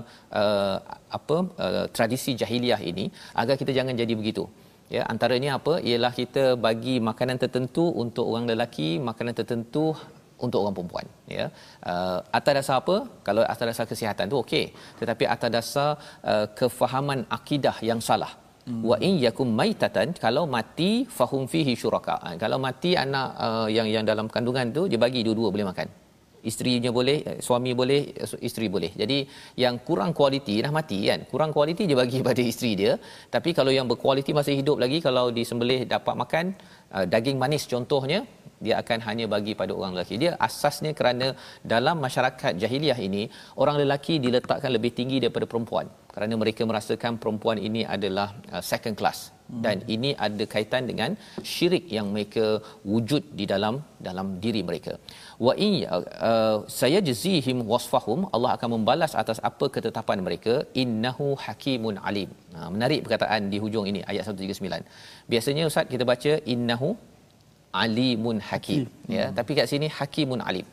uh, 0.41 0.77
apa 1.17 1.37
uh, 1.65 1.85
tradisi 1.95 2.33
jahiliah 2.41 2.79
ini 2.91 3.05
agar 3.41 3.57
kita 3.61 3.73
jangan 3.77 3.93
jadi 4.01 4.13
begitu. 4.21 4.45
Ya 4.95 5.03
antaranya 5.13 5.59
apa? 5.59 5.73
Ialah 5.89 6.13
kita 6.21 6.43
bagi 6.67 6.95
makanan 7.09 7.37
tertentu 7.43 7.85
untuk 8.03 8.25
orang 8.31 8.47
lelaki 8.51 8.89
makanan 9.09 9.35
tertentu 9.39 9.85
untuk 10.45 10.59
orang 10.63 10.75
perempuan 10.77 11.05
ya. 11.37 11.45
Uh, 11.91 12.19
atas 12.37 12.53
dasar 12.59 12.75
apa? 12.81 12.95
Kalau 13.27 13.43
atas 13.53 13.65
dasar 13.71 13.85
kesihatan 13.91 14.25
tu 14.33 14.37
okey. 14.43 14.65
Tetapi 14.99 15.23
atas 15.35 15.49
dasar 15.57 15.89
uh, 16.31 16.45
kefahaman 16.59 17.21
akidah 17.37 17.77
yang 17.89 18.01
salah. 18.09 18.33
Hmm. 18.67 18.81
wa 18.83 18.95
in 19.07 19.15
yakum 19.23 19.47
maitatan 19.59 20.11
kalau 20.23 20.43
mati 20.55 21.07
fahum 21.17 21.43
fihi 21.51 21.73
syuraka. 21.81 22.15
Ha, 22.23 22.29
kalau 22.41 22.57
mati 22.65 22.91
anak 23.03 23.27
uh, 23.45 23.67
yang 23.71 23.87
yang 23.93 24.03
dalam 24.09 24.27
kandungan 24.33 24.67
tu 24.77 24.81
dia 24.91 24.99
bagi 25.05 25.23
dua-dua 25.27 25.49
boleh 25.55 25.67
makan. 25.71 25.87
Isterinya 26.49 26.91
boleh 26.97 27.17
suami 27.47 27.71
boleh 27.79 28.01
isteri 28.47 28.67
boleh. 28.75 28.91
Jadi 29.01 29.17
yang 29.63 29.75
kurang 29.87 30.11
kualiti 30.17 30.55
dah 30.65 30.71
mati 30.79 30.99
kan? 31.07 31.23
Kurang 31.31 31.55
kualiti 31.55 31.87
dia 31.89 31.97
bagi 32.03 32.19
pada 32.27 32.43
isteri 32.51 32.71
dia. 32.81 32.93
Tapi 33.35 33.55
kalau 33.57 33.71
yang 33.77 33.87
berkualiti 33.91 34.35
masih 34.39 34.59
hidup 34.59 34.83
lagi 34.83 34.99
kalau 35.07 35.31
disembelih 35.39 35.79
dapat 35.95 36.15
makan 36.23 36.45
uh, 36.91 37.05
daging 37.07 37.39
manis 37.39 37.63
contohnya 37.71 38.27
dia 38.65 38.75
akan 38.81 38.99
hanya 39.07 39.25
bagi 39.33 39.53
pada 39.61 39.73
orang 39.79 39.93
lelaki. 39.95 40.17
Dia 40.23 40.31
asasnya 40.47 40.91
kerana 40.99 41.27
dalam 41.73 41.97
masyarakat 42.05 42.53
jahiliah 42.63 42.99
ini 43.07 43.23
orang 43.63 43.77
lelaki 43.83 44.17
diletakkan 44.25 44.71
lebih 44.77 44.91
tinggi 44.99 45.19
daripada 45.23 45.47
perempuan. 45.53 45.87
Kerana 46.15 46.35
mereka 46.43 46.61
merasakan 46.69 47.15
perempuan 47.23 47.57
ini 47.69 47.81
adalah 47.97 48.29
uh, 48.53 48.63
second 48.71 48.97
class. 49.01 49.19
Hmm. 49.47 49.61
dan 49.65 49.77
ini 49.93 50.09
ada 50.25 50.45
kaitan 50.53 50.83
dengan 50.89 51.11
syirik 51.51 51.85
yang 51.97 52.07
mereka 52.13 52.45
wujud 52.91 53.23
di 53.39 53.45
dalam 53.51 53.75
dalam 54.07 54.27
diri 54.43 54.61
mereka. 54.69 54.93
Wa 55.45 55.53
in 55.65 55.73
uh, 55.97 56.57
saya 56.79 56.99
jazihim 57.07 57.59
wasfahum 57.71 58.27
Allah 58.35 58.51
akan 58.55 58.69
membalas 58.75 59.13
atas 59.21 59.39
apa 59.49 59.67
ketetapan 59.75 60.19
mereka. 60.27 60.55
Innahu 60.83 61.27
hakimun 61.45 61.95
alim. 62.09 62.29
Ha, 62.55 62.67
menarik 62.73 62.99
perkataan 63.05 63.41
di 63.53 63.57
hujung 63.63 63.85
ini 63.91 64.01
ayat 64.11 64.23
139 64.29 65.31
biasanya 65.31 65.63
ustaz 65.69 65.89
kita 65.93 66.03
baca 66.11 66.31
innahu 66.53 66.89
alimun 67.83 68.39
hakim 68.49 68.83
hmm. 68.85 69.13
ya 69.17 69.25
tapi 69.37 69.51
kat 69.59 69.67
sini 69.71 69.87
hakimun 69.99 70.41
alim 70.49 70.67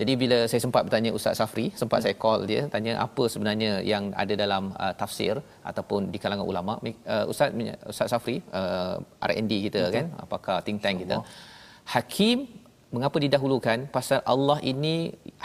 jadi 0.00 0.12
bila 0.22 0.38
saya 0.50 0.60
sempat 0.64 0.82
bertanya 0.86 1.10
Ustaz 1.18 1.38
Safri, 1.40 1.66
sempat 1.80 1.98
saya 2.04 2.14
call 2.22 2.40
dia 2.50 2.62
tanya 2.72 2.92
apa 3.06 3.24
sebenarnya 3.32 3.72
yang 3.92 4.04
ada 4.22 4.34
dalam 4.42 4.64
uh, 4.84 4.94
tafsir 5.00 5.34
ataupun 5.70 6.10
di 6.12 6.18
kalangan 6.22 6.46
ulama. 6.52 6.74
Uh, 6.82 7.24
Ustaz 7.32 7.54
Ustaz 7.92 8.08
Safri 8.12 8.36
uh, 8.60 8.96
R&D 9.30 9.52
kita 9.66 9.82
Betul. 9.86 9.94
kan, 9.96 10.06
apakah 10.24 10.56
think 10.66 10.82
tank 10.84 10.98
kita. 11.06 11.18
Hakim 11.94 12.38
mengapa 12.94 13.22
didahulukan? 13.24 13.86
Pasal 13.96 14.20
Allah 14.34 14.58
ini 14.72 14.96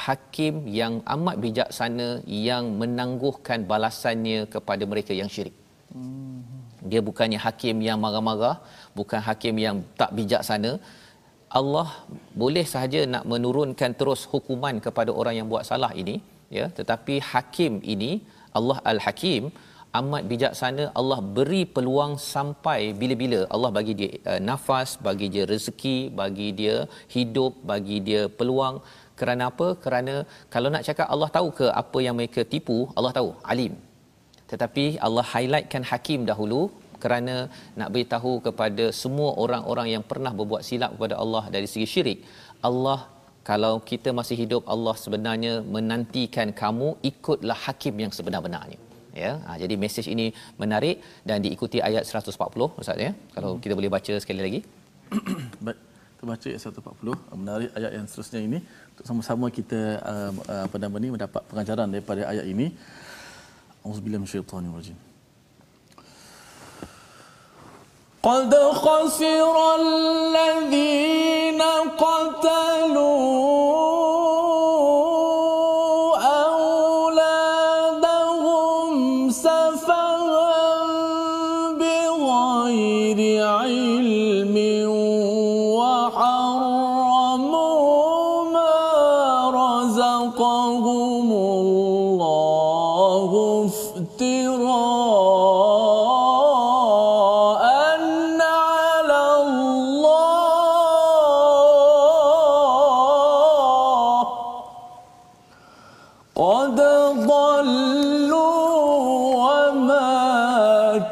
hakim 0.08 0.66
yang 0.80 0.96
amat 1.16 1.38
bijaksana 1.46 2.10
yang 2.50 2.74
menangguhkan 2.82 3.70
balasannya 3.72 4.50
kepada 4.56 4.84
mereka 4.94 5.14
yang 5.22 5.30
syirik. 5.36 5.54
Hmm. 5.94 6.59
Dia 6.92 7.02
bukannya 7.08 7.40
hakim 7.46 7.78
yang 7.88 7.98
marah-marah, 8.04 8.56
bukan 9.00 9.20
hakim 9.28 9.56
yang 9.66 9.78
tak 10.00 10.12
bijaksana, 10.18 10.72
Allah 11.60 11.88
boleh 12.42 12.66
sahaja 12.74 13.02
nak 13.14 13.24
menurunkan 13.32 13.92
terus 14.00 14.22
hukuman 14.34 14.76
kepada 14.86 15.12
orang 15.20 15.36
yang 15.40 15.48
buat 15.54 15.64
salah 15.70 15.92
ini 16.02 16.16
ya. 16.58 16.66
Tetapi 16.78 17.16
hakim 17.32 17.74
ini 17.94 18.12
Allah 18.58 18.78
al-Hakim 18.92 19.44
amat 20.00 20.24
bijaksana. 20.32 20.84
Allah 21.00 21.20
beri 21.38 21.62
peluang 21.76 22.14
sampai 22.34 22.80
bila-bila. 23.02 23.42
Allah 23.56 23.72
bagi 23.78 23.94
dia 24.02 24.12
uh, 24.32 24.40
nafas 24.50 24.90
bagi 25.08 25.30
dia 25.34 25.46
rezeki 25.54 25.98
bagi 26.22 26.50
dia 26.60 26.76
hidup 27.16 27.54
bagi 27.72 28.00
dia 28.10 28.22
peluang. 28.40 28.78
Kerana 29.20 29.46
apa? 29.52 29.68
Kerana 29.84 30.16
kalau 30.54 30.70
nak 30.74 30.86
cakap 30.88 31.08
Allah 31.14 31.30
tahu 31.38 31.48
ke 31.60 31.68
apa 31.82 32.00
yang 32.06 32.16
mereka 32.20 32.44
tipu 32.54 32.78
Allah 32.98 33.14
tahu 33.18 33.32
alim. 33.54 33.74
Tetapi 34.52 34.86
Allah 35.08 35.26
highlightkan 35.34 35.84
hakim 35.90 36.22
dahulu 36.30 36.62
kerana 37.04 37.36
nak 37.80 37.90
beritahu 37.94 38.34
kepada 38.48 38.86
semua 39.02 39.32
orang-orang 39.44 39.88
yang 39.96 40.04
pernah 40.12 40.34
berbuat 40.40 40.64
silap 40.70 40.92
kepada 40.96 41.16
Allah 41.24 41.44
dari 41.56 41.68
segi 41.74 41.88
syirik 41.94 42.20
Allah 42.70 43.00
kalau 43.50 43.74
kita 43.92 44.10
masih 44.20 44.38
hidup 44.44 44.64
Allah 44.74 44.96
sebenarnya 45.04 45.54
menantikan 45.76 46.50
kamu 46.62 46.88
ikutlah 47.12 47.58
hakim 47.66 47.96
yang 48.04 48.12
sebenar-benarnya. 48.18 48.80
Ya? 49.24 49.32
Ha, 49.46 49.58
jadi 49.62 49.74
mesej 49.84 50.06
ini 50.16 50.26
menarik 50.62 51.02
dan 51.30 51.42
diikuti 51.46 51.80
ayat 51.90 52.04
140 52.06 52.36
ustaz 52.82 53.00
ya? 53.06 53.12
Kalau 53.36 53.52
hmm. 53.56 53.62
kita 53.64 53.74
boleh 53.80 53.92
baca 53.96 54.14
sekali 54.24 54.42
lagi. 54.46 54.62
Baik 55.66 55.80
kita 56.20 56.28
baca 56.28 56.48
ayat 56.52 56.62
140 56.68 57.40
menarik 57.42 57.70
ayat 57.80 57.92
yang 57.96 58.06
seterusnya 58.12 58.40
ini. 58.44 58.60
Untuk 58.92 59.06
sama-sama 59.08 59.48
kita 59.58 59.82
uh, 60.12 60.32
apa 60.68 60.76
nama 60.84 60.96
ni 61.00 61.10
mendapat 61.16 61.42
pengajaran 61.48 61.88
daripada 61.88 62.28
ayat 62.28 62.44
ini. 62.44 62.76
Auzubillahi 63.88 64.20
minasyaitanir 64.20 65.09
قد 68.24 68.56
خسر 68.56 69.56
الذين 69.80 71.62
قتلوا 71.98 73.20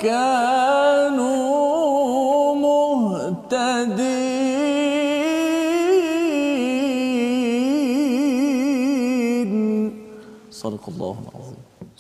Yeah. 0.08 0.37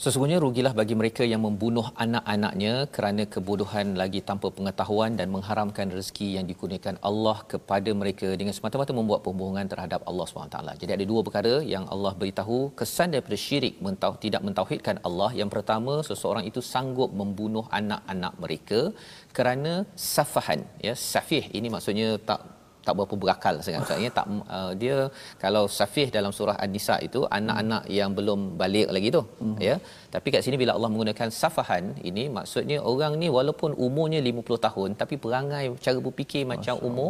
Sesungguhnya 0.07 0.39
rugilah 0.43 0.71
bagi 0.79 0.95
mereka 0.99 1.23
yang 1.31 1.41
membunuh 1.45 1.83
anak-anaknya 2.03 2.73
kerana 2.95 3.23
kebodohan 3.33 3.87
lagi 4.01 4.19
tanpa 4.29 4.47
pengetahuan 4.57 5.19
dan 5.19 5.27
mengharamkan 5.33 5.91
rezeki 5.95 6.27
yang 6.37 6.45
dikurniakan 6.51 6.95
Allah 7.09 7.43
kepada 7.53 7.91
mereka 8.01 8.29
dengan 8.39 8.55
semata-mata 8.57 8.95
membuat 8.99 9.19
pembohongan 9.27 9.67
terhadap 9.73 10.07
Allah 10.09 10.25
SWT. 10.29 10.57
Jadi 10.81 10.91
ada 10.97 11.05
dua 11.11 11.21
perkara 11.27 11.53
yang 11.73 11.83
Allah 11.95 12.13
beritahu 12.21 12.71
kesan 12.79 13.11
daripada 13.15 13.35
syirik 13.45 13.83
mentau, 13.83 14.15
tidak 14.25 14.47
mentauhidkan 14.47 15.03
Allah. 15.09 15.29
Yang 15.41 15.49
pertama, 15.55 15.95
seseorang 16.09 16.47
itu 16.51 16.63
sanggup 16.63 17.11
membunuh 17.11 17.67
anak-anak 17.79 18.33
mereka 18.45 18.81
kerana 19.35 19.73
safahan. 20.13 20.63
Ya, 20.87 20.95
safih 20.95 21.43
ini 21.51 21.67
maksudnya 21.75 22.15
tak 22.31 22.56
tak 22.87 22.95
berapa 22.97 23.15
berakal 23.23 23.55
sangat 23.65 23.79
maksudnya 23.83 24.11
tak 24.17 24.27
uh, 24.57 24.71
dia 24.81 24.95
kalau 25.43 25.63
safih 25.77 26.07
dalam 26.15 26.31
surah 26.37 26.57
an-nisa 26.65 26.95
itu 27.07 27.21
anak-anak 27.37 27.83
yang 27.97 28.11
belum 28.17 28.39
balik 28.61 28.87
lagi 28.95 29.09
tu 29.17 29.21
hmm. 29.43 29.57
ya. 29.67 29.75
Tapi 30.13 30.27
kat 30.33 30.41
sini 30.45 30.57
bila 30.61 30.71
Allah 30.77 30.89
menggunakan 30.93 31.29
safahan 31.41 31.85
ini 32.09 32.23
maksudnya 32.37 32.77
orang 32.91 33.15
ni 33.21 33.27
walaupun 33.37 33.71
umurnya 33.87 34.21
50 34.29 34.65
tahun 34.67 34.89
tapi 35.01 35.15
perangai 35.23 35.65
cara 35.85 35.99
berfikir 36.05 36.43
Masya 36.51 36.55
macam 36.57 36.75
umur 36.89 37.09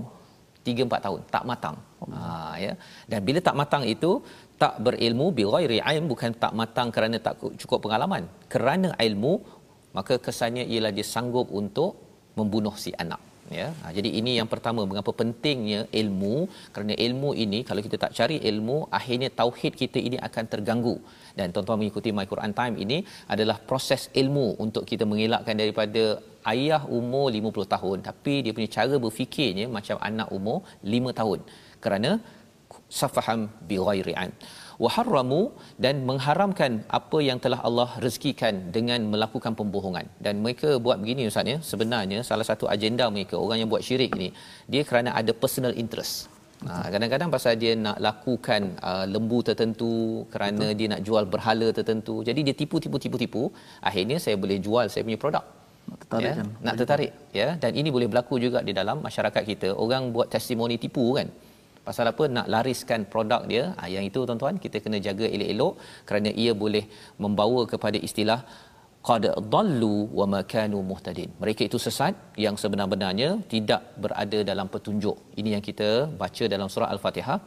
3 0.67 0.87
4 0.89 1.05
tahun 1.05 1.19
tak 1.35 1.43
matang. 1.49 1.77
Ha 2.15 2.31
ya. 2.65 2.73
Dan 3.11 3.19
bila 3.27 3.39
tak 3.47 3.55
matang 3.61 3.83
itu 3.93 4.11
tak 4.63 4.73
berilmu 4.85 5.27
bi 5.37 5.43
ghairi 5.53 5.79
ilm 5.93 6.05
bukan 6.13 6.31
tak 6.43 6.53
matang 6.59 6.89
kerana 6.95 7.17
tak 7.27 7.35
cukup 7.61 7.79
pengalaman. 7.85 8.25
Kerana 8.53 8.89
ilmu 9.07 9.33
maka 9.97 10.15
kesannya 10.25 10.65
ialah 10.73 10.91
dia 10.97 11.07
sanggup 11.13 11.47
untuk 11.61 11.91
membunuh 12.39 12.75
si 12.83 12.91
anak 13.03 13.21
ya. 13.60 13.67
Ha, 13.81 13.91
jadi 13.97 14.10
ini 14.19 14.31
yang 14.39 14.49
pertama 14.53 14.81
mengapa 14.89 15.12
pentingnya 15.19 15.79
ilmu. 16.01 16.36
Kerana 16.73 16.93
ilmu 17.05 17.29
ini 17.43 17.60
kalau 17.69 17.81
kita 17.86 17.97
tak 18.03 18.13
cari 18.17 18.38
ilmu 18.51 18.77
akhirnya 18.99 19.29
tauhid 19.39 19.73
kita 19.81 19.99
ini 20.07 20.17
akan 20.27 20.43
terganggu. 20.53 20.95
Dan 21.38 21.53
tuan-tuan 21.53 21.79
mengikuti 21.81 22.10
My 22.17 22.27
Quran 22.33 22.53
Time 22.60 22.75
ini 22.86 22.97
adalah 23.33 23.57
proses 23.69 24.10
ilmu 24.21 24.47
untuk 24.65 24.83
kita 24.91 25.05
mengelakkan 25.12 25.55
daripada 25.62 26.03
ayah 26.53 26.81
umur 26.99 27.27
50 27.29 27.73
tahun. 27.75 27.97
Tapi 28.10 28.33
dia 28.43 28.53
punya 28.57 28.69
cara 28.77 28.95
berfikirnya 29.05 29.67
macam 29.77 29.97
anak 30.10 30.29
umur 30.38 30.60
5 30.81 31.19
tahun. 31.19 31.39
Kerana 31.83 32.12
safaham 32.99 33.41
bi 33.69 33.77
waharramu 34.83 35.41
dan 35.85 36.05
mengharamkan 36.09 36.71
apa 36.99 37.19
yang 37.29 37.39
telah 37.45 37.59
Allah 37.67 37.89
rezekikan 38.05 38.55
dengan 38.77 39.01
melakukan 39.13 39.53
pembohongan 39.59 40.07
dan 40.25 40.41
mereka 40.45 40.71
buat 40.85 40.97
begini 41.03 41.29
ustaz 41.31 41.53
ya 41.53 41.57
sebenarnya 41.71 42.21
salah 42.29 42.47
satu 42.51 42.67
agenda 42.75 43.07
mereka 43.17 43.35
orang 43.45 43.59
yang 43.61 43.69
buat 43.73 43.85
syirik 43.89 44.13
ini 44.19 44.29
dia 44.73 44.83
kerana 44.89 45.11
ada 45.21 45.33
personal 45.43 45.75
interest 45.83 46.15
Ha, 46.65 46.89
kadang-kadang 46.93 47.29
pasal 47.33 47.53
dia 47.61 47.73
nak 47.85 47.97
lakukan 48.05 48.61
uh, 48.89 49.05
lembu 49.13 49.39
tertentu 49.47 50.25
kerana 50.33 50.73
Betul. 50.73 50.77
dia 50.79 50.87
nak 50.93 51.01
jual 51.07 51.23
berhala 51.33 51.67
tertentu. 51.77 52.15
Jadi 52.27 52.41
dia 52.47 52.55
tipu-tipu-tipu-tipu. 52.61 53.43
Akhirnya 53.89 54.17
saya 54.23 54.35
boleh 54.43 54.57
jual 54.67 54.89
saya 54.89 55.05
punya 55.07 55.19
produk. 55.21 55.45
Nak 55.87 55.97
tertarik 56.01 56.25
ya? 56.25 56.33
kan? 56.39 56.47
Nak 56.65 56.75
tertarik. 56.79 57.11
Ya? 57.39 57.49
Dan 57.61 57.71
ini 57.79 57.89
boleh 57.95 58.07
berlaku 58.09 58.41
juga 58.45 58.59
di 58.65 58.73
dalam 58.79 59.05
masyarakat 59.05 59.43
kita. 59.51 59.69
Orang 59.83 60.09
buat 60.15 60.33
testimoni 60.33 60.81
tipu 60.81 61.05
kan? 61.19 61.29
Pasal 61.88 62.06
apa? 62.12 62.23
Nak 62.36 62.47
lariskan 62.54 63.02
produk 63.12 63.41
dia. 63.52 63.63
Ha, 63.80 63.89
yang 63.95 64.06
itu 64.10 64.19
tuan-tuan 64.30 64.56
kita 64.63 64.78
kena 64.86 64.97
jaga 65.08 65.26
elok-elok 65.36 65.73
kerana 66.08 66.30
ia 66.43 66.54
boleh 66.63 66.84
membawa 67.23 67.62
kepada 67.73 67.97
istilah 68.08 68.39
qad 69.08 69.26
dallu 69.54 69.95
wa 70.19 70.26
ma 70.34 70.39
kanu 70.54 70.80
muhtadin. 70.89 71.30
Mereka 71.43 71.62
itu 71.69 71.78
sesat 71.86 72.15
yang 72.45 72.56
sebenar-benarnya 72.62 73.30
tidak 73.54 73.82
berada 74.04 74.39
dalam 74.50 74.67
petunjuk. 74.73 75.17
Ini 75.39 75.50
yang 75.56 75.63
kita 75.69 75.89
baca 76.23 76.43
dalam 76.56 76.69
surah 76.73 76.89
Al-Fatihah. 76.95 77.39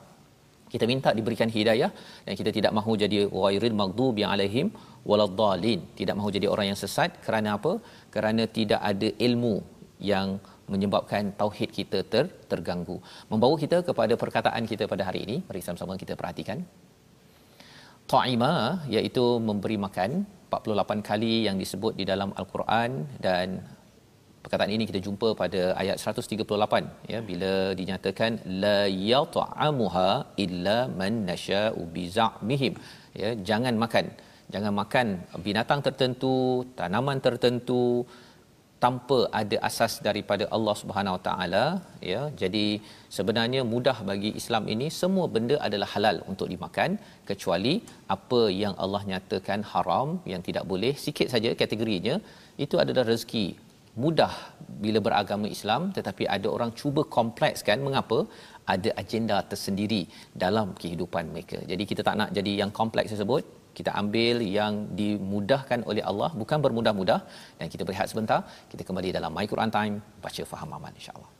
Kita 0.72 0.84
minta 0.90 1.10
diberikan 1.18 1.50
hidayah 1.56 1.90
dan 2.26 2.34
kita 2.40 2.50
tidak 2.56 2.72
mahu 2.78 2.92
jadi 3.02 3.18
ghairil 3.36 3.76
maghdubi 3.80 4.22
alaihim 4.32 4.66
waladdallin. 5.10 5.80
Tidak 6.00 6.14
mahu 6.18 6.30
jadi 6.36 6.46
orang 6.52 6.66
yang 6.70 6.80
sesat 6.84 7.10
kerana 7.26 7.48
apa? 7.58 7.72
Kerana 8.14 8.44
tidak 8.58 8.80
ada 8.92 9.08
ilmu 9.28 9.54
yang 10.12 10.28
menyebabkan 10.72 11.32
tauhid 11.40 11.70
kita 11.78 11.98
ter, 12.12 12.24
terganggu. 12.50 12.96
Membawa 13.30 13.56
kita 13.64 13.78
kepada 13.88 14.14
perkataan 14.22 14.64
kita 14.72 14.86
pada 14.92 15.02
hari 15.08 15.20
ini. 15.26 15.36
Mari 15.48 15.60
sama-sama 15.66 15.98
kita 16.02 16.14
perhatikan. 16.20 16.60
Ta'ima 18.12 18.52
iaitu 18.94 19.24
memberi 19.48 19.76
makan 19.86 20.10
48 20.50 21.08
kali 21.10 21.34
yang 21.46 21.56
disebut 21.62 21.92
di 22.00 22.04
dalam 22.12 22.30
al-Quran 22.40 22.90
dan 23.26 23.48
perkataan 24.42 24.72
ini 24.76 24.84
kita 24.90 25.00
jumpa 25.06 25.28
pada 25.42 25.62
ayat 25.82 25.96
138 26.02 27.12
ya 27.12 27.18
bila 27.30 27.52
dinyatakan 27.80 28.30
la 28.64 28.80
yat'amuha 29.10 30.10
illa 30.44 30.78
man 31.00 31.14
nasha'u 31.30 31.82
bi 31.94 32.04
za'mihim 32.18 32.74
ya 33.22 33.30
jangan 33.50 33.76
makan 33.84 34.06
jangan 34.54 34.72
makan 34.80 35.06
binatang 35.46 35.80
tertentu 35.86 36.34
tanaman 36.80 37.20
tertentu 37.26 37.82
tanpa 38.84 39.18
ada 39.40 39.56
asas 39.68 39.92
daripada 40.06 40.44
Allah 40.56 40.74
Subhanahu 40.80 41.16
Wa 41.16 41.22
Taala 41.28 41.64
ya. 42.12 42.20
Jadi 42.42 42.66
sebenarnya 43.16 43.60
mudah 43.72 43.96
bagi 44.10 44.30
Islam 44.40 44.64
ini 44.74 44.86
semua 45.00 45.26
benda 45.34 45.56
adalah 45.66 45.88
halal 45.94 46.18
untuk 46.32 46.48
dimakan 46.52 46.96
kecuali 47.30 47.74
apa 48.16 48.40
yang 48.62 48.74
Allah 48.84 49.02
nyatakan 49.12 49.62
haram 49.72 50.08
yang 50.32 50.44
tidak 50.48 50.64
boleh 50.72 50.92
sikit 51.06 51.28
saja 51.34 51.52
kategorinya 51.62 52.16
itu 52.66 52.78
adalah 52.84 53.04
rezeki. 53.12 53.46
Mudah 54.02 54.32
bila 54.82 54.98
beragama 55.06 55.46
Islam 55.56 55.82
tetapi 55.96 56.24
ada 56.36 56.48
orang 56.56 56.72
cuba 56.80 57.02
komplekskan 57.18 57.78
mengapa? 57.86 58.20
Ada 58.72 58.90
agenda 59.02 59.36
tersendiri 59.52 60.02
dalam 60.42 60.68
kehidupan 60.80 61.24
mereka. 61.32 61.58
Jadi 61.70 61.84
kita 61.90 62.02
tak 62.08 62.16
nak 62.20 62.30
jadi 62.38 62.52
yang 62.62 62.70
kompleks 62.80 63.10
tersebut 63.12 63.44
kita 63.80 63.90
ambil 64.02 64.38
yang 64.58 64.72
dimudahkan 65.00 65.82
oleh 65.90 66.04
Allah 66.12 66.30
bukan 66.42 66.58
bermudah-mudah. 66.64 67.20
Dan 67.58 67.66
kita 67.72 67.82
berehat 67.88 68.08
sebentar 68.12 68.40
kita 68.72 68.82
kembali 68.88 69.10
dalam 69.18 69.32
My 69.36 69.46
Quran 69.52 69.72
Time 69.76 69.94
baca 70.24 70.42
faham 70.52 70.72
aman 70.78 70.94
insyaallah 71.00 71.39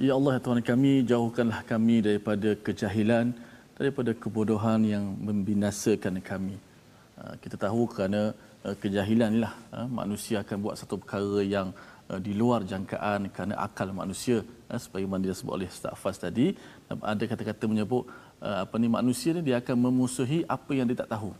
Ya 0.00 0.16
Allah, 0.16 0.32
ya 0.36 0.40
Tuhan 0.40 0.60
kami, 0.64 0.92
jauhkanlah 1.04 1.60
kami 1.70 1.96
daripada 2.00 2.50
kejahilan, 2.66 3.36
daripada 3.76 4.10
kebodohan 4.22 4.80
yang 4.92 5.04
membinasakan 5.28 6.24
kami. 6.28 6.56
Ah, 7.20 7.36
kita 7.42 7.60
tahu 7.64 7.84
kerana 7.84 8.32
ah, 8.64 8.72
kejahilan 8.82 9.28
inilah 9.28 9.52
ah, 9.76 9.84
manusia 10.00 10.40
akan 10.40 10.56
buat 10.64 10.80
satu 10.80 10.96
perkara 11.02 11.44
yang 11.44 11.68
di 12.26 12.32
luar 12.32 12.64
jangkaan 12.70 13.28
kerana 13.34 13.54
akal 13.66 13.92
manusia 13.92 14.40
sebagaimana 14.84 15.20
dia 15.26 15.36
sebut 15.36 15.52
oleh 15.58 15.68
Ustaz 15.74 15.92
Fas 16.00 16.16
tadi. 16.24 16.46
Ada 17.12 17.28
kata-kata 17.32 17.68
menyebut 17.72 18.08
apa 18.40 18.74
ni 18.82 18.88
manusia 18.98 19.30
ni 19.36 19.44
dia 19.48 19.60
akan 19.62 19.76
memusuhi 19.84 20.40
apa 20.56 20.72
yang 20.78 20.88
dia 20.90 20.98
tak 21.02 21.12
tahu. 21.14 21.30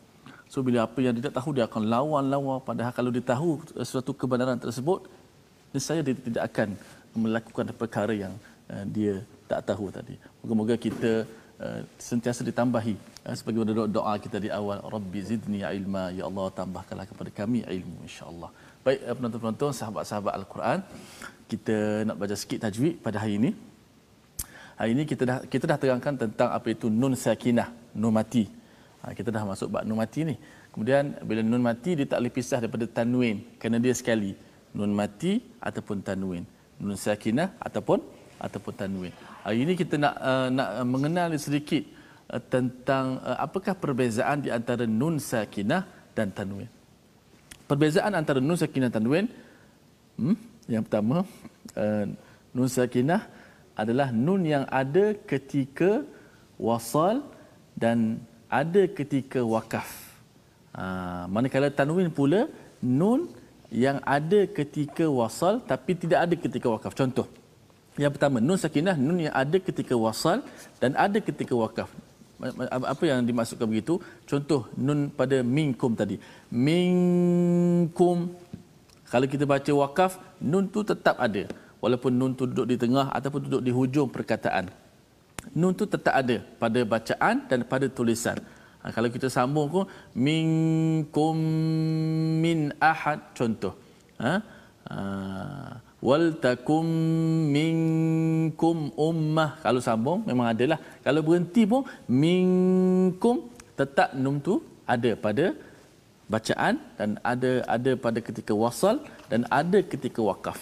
So 0.53 0.63
bila 0.67 0.85
apa 0.87 1.01
yang 1.01 1.17
dia 1.17 1.25
tak 1.27 1.35
tahu 1.41 1.57
dia 1.57 1.65
akan 1.67 1.91
lawan-lawan. 1.95 2.61
Padahal 2.69 2.93
kalau 2.99 3.11
dia 3.17 3.25
tahu 3.35 3.51
sesuatu 3.83 4.13
kebenaran 4.21 4.61
tersebut 4.63 5.11
saya 5.89 6.07
dia 6.07 6.15
tidak 6.15 6.45
akan 6.55 6.69
melakukan 7.15 7.67
perkara 7.75 8.15
yang 8.15 8.35
uh, 8.73 8.85
dia 8.97 9.15
tak 9.51 9.61
tahu 9.69 9.87
tadi. 9.99 10.15
Moga-moga 10.41 10.75
kita 10.87 11.13
uh, 11.65 11.81
sentiasa 12.09 12.41
ditambahi 12.49 12.95
uh, 13.27 13.35
sebagaimana 13.39 13.73
doa, 13.79 13.89
doa 13.99 14.15
kita 14.25 14.39
di 14.45 14.51
awal 14.59 14.79
Rabbi 14.95 15.21
zidni 15.31 15.61
ilma 15.79 16.05
ya 16.19 16.25
Allah 16.31 16.47
tambahkanlah 16.61 17.07
kepada 17.11 17.31
kami 17.41 17.61
ilmu 17.79 17.99
insya-Allah. 18.09 18.51
Baik 18.87 19.01
uh, 19.07 19.15
penonton-penonton 19.19 19.71
sahabat-sahabat 19.81 20.33
al-Quran 20.41 20.79
kita 21.51 21.77
nak 22.07 22.17
baca 22.23 22.35
sikit 22.43 22.59
tajwid 22.65 22.95
pada 23.05 23.19
hari 23.23 23.35
ini. 23.43 23.51
Hari 24.81 24.91
ini 24.97 25.05
kita 25.11 25.23
dah 25.31 25.39
kita 25.53 25.65
dah 25.71 25.79
terangkan 25.83 26.15
tentang 26.23 26.49
apa 26.57 26.69
itu 26.73 26.87
nun 27.01 27.13
sakinah, 27.25 27.69
nun 28.01 28.15
mati. 28.19 28.45
Ha, 29.03 29.13
kita 29.19 29.29
dah 29.35 29.43
masuk 29.51 29.69
bab 29.75 29.83
nun 29.89 29.99
mati 30.03 30.21
ni. 30.31 30.35
Kemudian 30.73 31.05
bila 31.29 31.41
nun 31.43 31.61
mati 31.61 31.91
dia 31.99 32.07
tak 32.11 32.19
boleh 32.23 32.33
pisah 32.39 32.59
daripada 32.63 32.87
tanwin 32.99 33.37
kerana 33.61 33.83
dia 33.85 33.93
sekali. 34.01 34.33
Nun 34.79 34.95
mati 35.01 35.33
ataupun 35.69 36.01
tanwin 36.09 36.47
nun 36.81 36.97
sakinah 36.97 37.49
ataupun 37.67 38.01
ataupun 38.41 38.73
tanwin. 38.73 39.13
Hari 39.45 39.59
ini 39.61 39.73
kita 39.77 40.01
nak 40.01 40.15
uh, 40.17 40.49
nak 40.49 40.69
mengenal 40.89 41.29
sedikit 41.37 41.85
uh, 42.33 42.41
tentang 42.41 43.21
uh, 43.21 43.37
apakah 43.37 43.77
perbezaan 43.77 44.41
di 44.41 44.49
antara 44.49 44.89
nun 44.89 45.21
sakinah 45.21 45.85
dan 46.17 46.33
tanwin. 46.33 46.69
Perbezaan 47.69 48.17
antara 48.17 48.41
nun 48.41 48.57
sakinah 48.57 48.89
dan 48.89 49.05
tanwin 49.05 49.27
hmm, 50.17 50.37
yang 50.73 50.83
pertama 50.83 51.23
uh, 51.77 52.05
nun 52.57 52.69
sakinah 52.69 53.29
adalah 53.77 54.09
nun 54.11 54.43
yang 54.49 54.65
ada 54.69 55.17
ketika 55.29 56.03
wasal 56.57 57.23
dan 57.77 58.21
ada 58.51 58.89
ketika 58.91 59.41
wakaf. 59.45 59.89
Uh, 60.75 61.25
manakala 61.29 61.69
tanwin 61.71 62.09
pula 62.13 62.49
nun 62.81 63.31
yang 63.71 64.03
ada 64.03 64.51
ketika 64.51 65.07
wasal 65.07 65.63
tapi 65.63 65.95
tidak 65.95 66.19
ada 66.27 66.35
ketika 66.35 66.67
wakaf. 66.67 66.93
Contoh. 66.97 67.40
Yang 68.01 68.13
pertama, 68.17 68.41
nun 68.41 68.57
sakinah, 68.57 68.97
nun 68.97 69.19
yang 69.29 69.35
ada 69.37 69.57
ketika 69.69 69.93
wasal 70.05 70.41
dan 70.81 70.97
ada 70.97 71.19
ketika 71.21 71.53
wakaf. 71.53 71.93
Apa 72.93 73.05
yang 73.05 73.21
dimaksudkan 73.29 73.69
begitu? 73.69 74.01
Contoh, 74.25 74.73
nun 74.87 75.13
pada 75.13 75.45
minkum 75.45 75.93
tadi. 75.93 76.17
Minkum. 76.49 78.33
Kalau 79.13 79.27
kita 79.29 79.45
baca 79.45 79.73
wakaf, 79.85 80.17
nun 80.41 80.65
tu 80.73 80.81
tetap 80.81 81.21
ada. 81.27 81.45
Walaupun 81.85 82.13
nun 82.17 82.33
tu 82.33 82.49
duduk 82.49 82.67
di 82.73 82.77
tengah 82.81 83.13
ataupun 83.13 83.41
duduk 83.45 83.63
di 83.69 83.73
hujung 83.79 84.09
perkataan. 84.09 84.73
Nun 85.61 85.77
tu 85.77 85.85
tetap 85.85 86.17
ada 86.17 86.37
pada 86.63 86.81
bacaan 86.95 87.37
dan 87.51 87.61
pada 87.69 87.87
tulisan. 87.93 88.41
Ha, 88.81 88.89
kalau 88.97 89.13
kita 89.13 89.29
sambung 89.29 89.69
pun 89.69 89.85
minkum 90.17 91.37
min 92.45 92.73
ahad 92.81 93.21
contoh. 93.37 93.77
Ha? 94.17 94.33
Ha, 94.89 94.97
wal 96.09 96.27
takum 96.45 96.87
minkum 97.57 98.79
ummah 99.09 99.51
kalau 99.65 99.81
sambung 99.89 100.21
memang 100.29 100.47
adalah 100.53 100.79
kalau 101.05 101.21
berhenti 101.27 101.63
pun 101.73 101.83
minkum 102.23 103.37
tetap 103.81 104.17
nun 104.23 104.39
tu 104.47 104.55
ada 104.95 105.11
pada 105.25 105.47
bacaan 106.33 106.75
dan 106.99 107.11
ada 107.33 107.53
ada 107.77 107.93
pada 108.05 108.19
ketika 108.29 108.53
wasal 108.63 108.97
dan 109.31 109.43
ada 109.61 109.79
ketika 109.93 110.21
wakaf. 110.31 110.59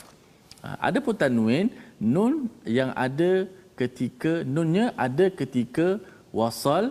Ha, 0.65 0.69
ada 0.89 0.99
pun 1.05 1.15
tanwin 1.23 1.69
nun 2.15 2.35
yang 2.79 2.91
ada 3.07 3.47
ketika 3.81 4.33
nunnya 4.55 4.87
ada 5.07 5.27
ketika 5.41 5.87
wasal 6.41 6.91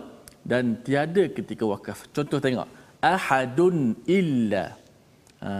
dan 0.50 0.80
tiada 0.86 1.24
ketika 1.36 1.64
wakaf. 1.72 1.98
Contoh 2.16 2.40
tengok 2.44 2.68
ahadun 3.12 3.98
illa. 4.18 4.64
Ha, 5.44 5.50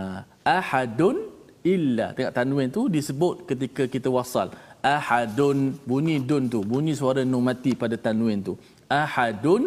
ahadun 0.57 1.28
illa. 1.75 2.07
Tengok 2.17 2.35
tanwin 2.39 2.69
tu 2.77 2.83
disebut 2.97 3.35
ketika 3.51 3.83
kita 3.95 4.09
wasal. 4.17 4.49
Ahadun 4.95 5.59
bunyi 5.91 6.17
dun 6.29 6.45
tu, 6.53 6.61
bunyi 6.73 6.95
suara 7.01 7.23
nun 7.31 7.43
mati 7.49 7.73
pada 7.83 7.97
tanwin 8.07 8.41
tu. 8.49 8.55
Ahadun 9.03 9.63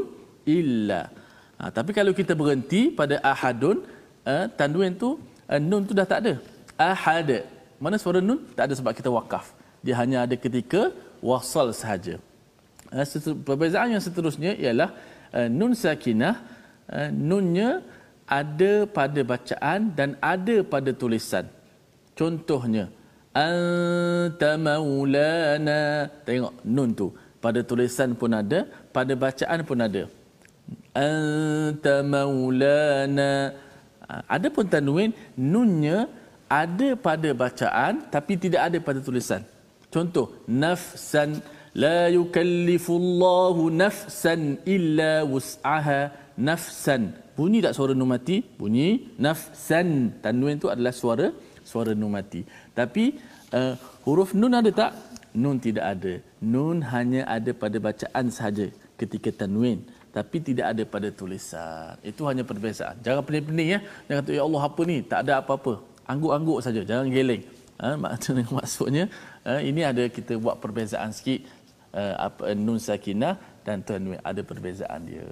illa. 0.58 1.02
Ha, 1.60 1.70
tapi 1.78 1.92
kalau 1.98 2.12
kita 2.20 2.34
berhenti 2.42 2.82
pada 3.00 3.16
ahadun, 3.32 3.78
uh, 4.32 4.46
tanwin 4.60 4.94
tu 5.02 5.10
uh, 5.52 5.62
nun 5.70 5.86
tu 5.88 5.94
dah 6.00 6.08
tak 6.12 6.20
ada. 6.26 6.34
Ahad. 6.90 7.30
Mana 7.84 7.96
suara 8.02 8.20
nun? 8.28 8.40
Tak 8.58 8.66
ada 8.66 8.74
sebab 8.80 8.94
kita 8.98 9.10
wakaf. 9.14 9.46
Dia 9.86 9.94
hanya 10.02 10.18
ada 10.26 10.36
ketika 10.46 10.82
wasal 11.22 11.70
sahaja. 11.82 12.18
Uh, 12.90 13.06
perbezaan 13.48 13.94
yang 13.94 14.04
seterusnya 14.06 14.52
ialah 14.64 14.90
uh, 15.38 15.48
nun 15.60 15.74
sakinah, 15.78 16.36
uh, 16.90 17.10
nunnya 17.14 17.70
ada 18.26 18.74
pada 18.98 19.22
bacaan 19.32 19.92
dan 19.98 20.10
ada 20.34 20.56
pada 20.74 20.90
tulisan. 21.02 21.46
Contohnya, 22.19 22.86
anta 23.34 24.52
maulana. 24.60 26.12
Tengok 26.28 26.54
nun 26.65 26.91
tu. 26.93 27.08
Pada 27.41 27.60
tulisan 27.65 28.13
pun 28.13 28.32
ada, 28.38 28.69
pada 28.93 29.13
bacaan 29.17 29.60
pun 29.65 29.80
ada. 29.82 30.04
Anta 30.93 31.95
maulana. 32.06 33.58
Ada 34.28 34.47
pun 34.52 34.67
tanwin 34.67 35.15
nunnya 35.39 36.12
ada 36.52 37.00
pada 37.00 37.30
bacaan 37.32 37.93
tapi 38.13 38.36
tidak 38.36 38.62
ada 38.67 38.78
pada 38.88 39.00
tulisan. 39.00 39.41
Contoh 39.88 40.28
nafsan 40.63 41.39
la 41.84 42.12
yukallifullahu 42.12 43.71
nafsan 43.71 44.60
illa 44.76 45.24
wus'aha. 45.24 46.02
Nafsan. 46.36 47.15
Bunyi 47.38 47.60
tak 47.63 47.76
suara 47.78 47.93
nun 47.95 48.12
mati? 48.12 48.43
Bunyi 48.60 49.15
nafsan. 49.15 50.19
Tanwin 50.24 50.60
tu 50.60 50.67
adalah 50.74 50.91
suara 50.91 51.32
suara 51.72 51.92
nun 51.96 52.12
mati 52.18 52.42
tapi 52.80 53.06
uh, 53.60 53.74
huruf 54.06 54.36
nun 54.40 54.54
ada 54.60 54.72
tak 54.82 54.92
nun 55.44 55.58
tidak 55.66 55.86
ada 55.94 56.14
nun 56.54 56.78
hanya 56.94 57.22
ada 57.38 57.52
pada 57.64 57.78
bacaan 57.88 58.26
sahaja 58.38 58.68
ketika 59.00 59.30
tanwin 59.32 59.80
tapi 60.12 60.38
tidak 60.44 60.76
ada 60.76 60.84
pada 60.84 61.08
tulisan. 61.20 61.96
Itu 62.04 62.28
hanya 62.28 62.44
perbezaan. 62.44 63.00
Jangan 63.00 63.24
pening-pening 63.24 63.70
ya. 63.76 63.80
Jangan 64.08 64.20
kata 64.22 64.32
ya 64.36 64.44
Allah 64.44 64.62
apa 64.68 64.82
ni? 64.84 64.98
Tak 65.12 65.20
ada 65.24 65.34
apa-apa. 65.40 65.74
Angguk-angguk 66.04 66.60
saja. 66.60 66.82
Jangan 66.84 67.08
geleng. 67.08 67.44
Ha, 67.80 67.96
maksudnya 68.60 69.08
ha, 69.48 69.58
ini 69.64 69.82
ada 69.82 70.04
kita 70.06 70.38
buat 70.38 70.62
perbezaan 70.62 71.10
sikit 71.18 71.50
uh, 71.98 72.30
apa 72.30 72.54
nun 72.54 72.78
sakinah 72.78 73.40
dan 73.66 73.82
tanwin 73.88 74.20
ada 74.22 74.42
perbezaan 74.44 75.08
dia. 75.08 75.26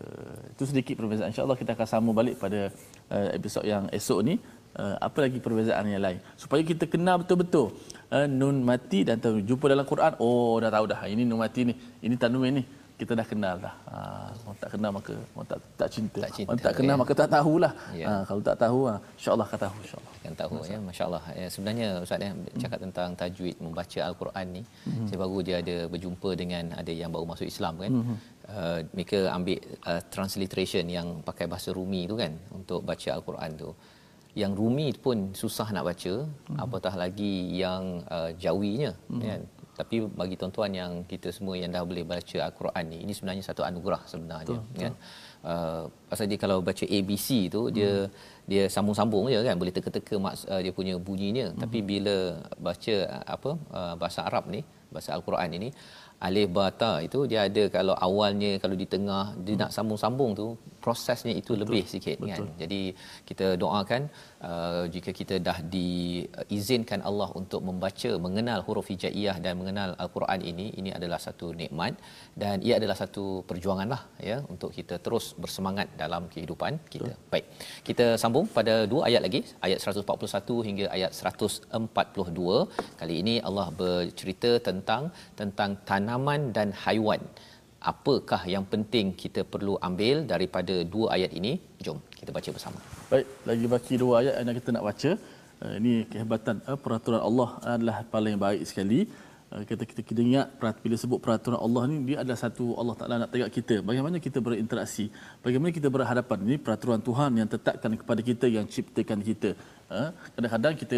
Itu 0.55 0.63
sedikit 0.63 0.95
perbezaan. 0.97 1.29
Insya-Allah 1.35 1.59
kita 1.59 1.75
akan 1.75 1.87
sambung 1.91 2.15
balik 2.15 2.39
pada 2.39 2.71
uh, 3.11 3.29
episod 3.35 3.61
yang 3.67 3.85
esok 3.91 4.19
ni. 4.23 4.35
Uh, 4.69 4.95
apa 5.01 5.25
lagi 5.25 5.41
perbezaan 5.41 5.81
yang 5.89 6.03
lain 6.05 6.19
supaya 6.37 6.61
kita 6.61 6.85
kenal 6.85 7.17
betul-betul 7.21 7.73
uh, 8.13 8.27
nun 8.29 8.61
mati 8.61 9.01
dan 9.01 9.17
tanwin 9.17 9.41
jumpa 9.41 9.65
dalam 9.65 9.81
Quran 9.81 10.13
oh 10.21 10.61
dah 10.61 10.69
tahu 10.69 10.85
dah 10.93 11.01
ini 11.09 11.25
nun 11.25 11.41
mati 11.41 11.65
ni 11.65 11.73
ini 12.05 12.15
tanwin 12.21 12.61
ni 12.61 12.63
kita 12.99 13.15
dah 13.15 13.27
kenal 13.31 13.55
dah. 13.63 13.75
Ha, 13.87 13.97
orang 14.43 14.57
tak 14.59 14.69
kenal 14.75 14.91
maka 14.91 15.13
orang 15.31 15.47
tak 15.47 15.59
tak 15.79 15.89
cinta. 15.95 16.19
Tak 16.19 16.31
cinta 16.35 16.51
orang 16.51 16.63
tak 16.67 16.73
kenal 16.75 16.95
ya. 16.95 17.01
maka 17.01 17.13
tak 17.15 17.29
tahulah. 17.31 17.73
Ya. 17.95 18.07
Ha, 18.11 18.13
kalau 18.27 18.41
tak 18.43 18.57
tahu 18.63 18.79
ha, 18.91 18.95
insya-Allah 19.15 19.45
akan 19.47 19.59
tahu 19.63 19.75
insya-Allah. 19.83 20.13
Akan 20.19 20.33
tahu 20.41 20.53
Masa. 20.59 20.71
ya 20.73 20.77
masya-Allah. 20.87 21.23
Ya, 21.39 21.47
sebenarnya 21.53 21.87
ustaz 22.03 22.25
ya 22.27 22.31
cakap 22.59 22.79
tentang 22.83 23.09
tajwid 23.15 23.55
membaca 23.63 23.99
al-Quran 24.09 24.45
ni 24.57 24.63
hmm. 24.67 25.07
saya 25.07 25.17
baru 25.23 25.37
dia 25.47 25.55
ada 25.63 25.77
berjumpa 25.93 26.29
dengan 26.41 26.63
ada 26.81 26.91
yang 26.91 27.09
baru 27.15 27.25
masuk 27.31 27.47
Islam 27.47 27.73
kan. 27.79 27.91
Hmm. 27.95 28.17
Uh, 28.49 28.79
mereka 28.91 29.19
ambil 29.31 29.59
uh, 29.87 30.01
transliteration 30.11 30.85
yang 30.91 31.07
pakai 31.23 31.47
bahasa 31.47 31.71
Rumi 31.71 32.03
tu 32.11 32.19
kan 32.19 32.35
untuk 32.51 32.83
baca 32.83 33.09
al-Quran 33.15 33.51
tu. 33.55 33.71
Yang 34.37 34.53
Rumi 34.61 34.87
pun 34.93 35.33
susah 35.33 35.73
nak 35.73 35.89
baca 35.89 36.13
hmm. 36.25 36.57
apatah 36.61 36.93
lagi 36.93 37.49
yang 37.57 38.05
uh, 38.07 38.29
Jawinya 38.37 38.93
hmm. 39.09 39.21
kan 39.25 39.41
tapi 39.79 40.03
bagi 40.03 40.35
tuan-tuan 40.35 40.75
yang 40.75 40.91
kita 41.07 41.31
semua 41.31 41.55
yang 41.55 41.71
dah 41.71 41.87
boleh 41.87 42.03
baca 42.03 42.37
al-Quran 42.43 42.83
ni 42.91 42.97
ini 43.07 43.15
sebenarnya 43.15 43.47
satu 43.47 43.63
anugerah 43.63 44.03
sebenarnya 44.11 44.59
betul, 44.59 44.75
kan 44.75 44.93
uh, 45.47 45.83
pasal 46.11 46.27
dia 46.27 46.35
kalau 46.35 46.59
baca 46.59 46.83
ABC 46.83 47.47
tu 47.47 47.71
hmm. 47.71 47.71
dia 47.71 47.93
dia 48.43 48.63
sambung-sambung 48.67 49.31
je 49.31 49.39
kan 49.39 49.55
boleh 49.55 49.71
teka-teka 49.71 50.19
maks, 50.19 50.43
uh, 50.51 50.59
dia 50.59 50.75
punya 50.75 50.99
bunyinya 50.99 51.55
hmm. 51.55 51.59
tapi 51.63 51.79
bila 51.79 52.43
baca 52.59 52.95
uh, 53.07 53.23
apa 53.23 53.51
uh, 53.71 53.95
bahasa 53.95 54.27
Arab 54.27 54.51
ni 54.51 54.67
bahasa 54.91 55.15
al-Quran 55.15 55.49
ini 55.55 55.69
alif 56.27 56.49
bata 56.59 56.91
itu 57.07 57.19
dia 57.31 57.39
ada 57.47 57.63
kalau 57.75 57.95
awalnya 58.07 58.51
kalau 58.63 58.75
di 58.81 58.87
tengah 58.93 59.25
dia 59.45 59.53
hmm. 59.55 59.61
nak 59.63 59.71
sambung-sambung 59.75 60.31
tu 60.39 60.47
prosesnya 60.83 61.33
itu 61.41 61.55
betul, 61.55 61.61
lebih 61.63 61.83
sikit 61.93 62.17
kan? 62.19 62.27
betul. 62.27 62.47
kan 62.47 62.59
jadi 62.61 62.81
kita 63.29 63.47
doakan 63.61 64.01
uh, 64.47 64.83
jika 64.93 65.11
kita 65.19 65.35
dah 65.47 65.57
diizinkan 65.75 67.01
Allah 67.09 67.29
untuk 67.41 67.61
membaca 67.69 68.11
mengenal 68.25 68.59
huruf 68.67 68.87
hijaiyah 68.91 69.35
dan 69.43 69.53
mengenal 69.61 69.89
al-Quran 70.03 70.41
ini 70.51 70.67
ini 70.79 70.91
adalah 70.97 71.19
satu 71.27 71.49
nikmat 71.61 71.95
dan 72.41 72.55
ia 72.67 72.75
adalah 72.79 72.97
satu 73.01 73.25
perjuangan 73.49 73.89
lah 73.93 74.01
ya 74.29 74.37
untuk 74.53 74.71
kita 74.77 74.97
terus 75.05 75.27
bersemangat 75.43 75.87
dalam 76.03 76.25
kehidupan 76.33 76.73
kita. 76.93 77.11
Betul. 77.11 77.27
baik 77.33 77.45
kita 77.89 78.05
sambung 78.23 78.47
pada 78.57 78.75
dua 78.91 79.01
ayat 79.09 79.21
lagi 79.27 79.41
ayat 79.67 79.79
141 79.93 80.67
hingga 80.67 80.85
ayat 80.95 81.11
142 81.19 82.99
kali 83.01 83.15
ini 83.23 83.35
Allah 83.49 83.67
bercerita 83.81 84.51
tentang 84.69 85.03
tentang 85.39 85.71
tanaman 85.89 86.41
dan 86.57 86.69
haiwan 86.83 87.23
apakah 87.91 88.41
yang 88.53 88.65
penting 88.67 89.15
kita 89.15 89.41
perlu 89.47 89.73
ambil 89.87 90.27
daripada 90.31 90.75
dua 90.83 91.15
ayat 91.15 91.31
ini? 91.39 91.55
Jom 91.85 91.99
kita 92.19 92.31
baca 92.35 92.49
bersama. 92.55 92.79
Baik 93.11 93.27
lagi 93.49 93.65
baki 93.73 93.95
dua 94.03 94.13
ayat 94.21 94.33
yang 94.43 94.57
kita 94.59 94.71
nak 94.75 94.85
baca. 94.89 95.11
Uh, 95.59 95.73
ini 95.79 95.93
kehebatan 96.11 96.63
uh, 96.69 96.79
peraturan 96.83 97.19
Allah 97.19 97.49
adalah 97.73 97.97
paling 98.13 98.35
baik 98.39 98.63
sekali. 98.69 98.99
Uh, 99.51 99.63
kita 99.69 99.83
kita 99.89 100.01
kita 100.09 100.19
ingat 100.27 100.47
bila 100.83 100.95
sebut 101.03 101.19
peraturan 101.23 101.59
Allah 101.65 101.83
ni 101.91 101.97
dia 102.07 102.17
adalah 102.23 102.39
satu 102.43 102.65
Allah 102.81 102.95
Taala 102.99 103.15
nak 103.23 103.31
tengok 103.33 103.51
kita. 103.57 103.75
Bagaimana 103.89 104.15
kita 104.25 104.39
berinteraksi? 104.47 105.05
Bagaimana 105.45 105.71
kita 105.79 105.87
berhadapan? 105.95 106.37
Ini 106.47 106.57
peraturan 106.65 107.01
Tuhan 107.07 107.31
yang 107.39 107.49
tetapkan 107.55 107.91
kepada 108.01 108.21
kita 108.29 108.45
yang 108.57 108.67
ciptakan 108.75 109.19
kita. 109.29 109.51
Kadang-kadang 110.35 110.73
kita 110.81 110.97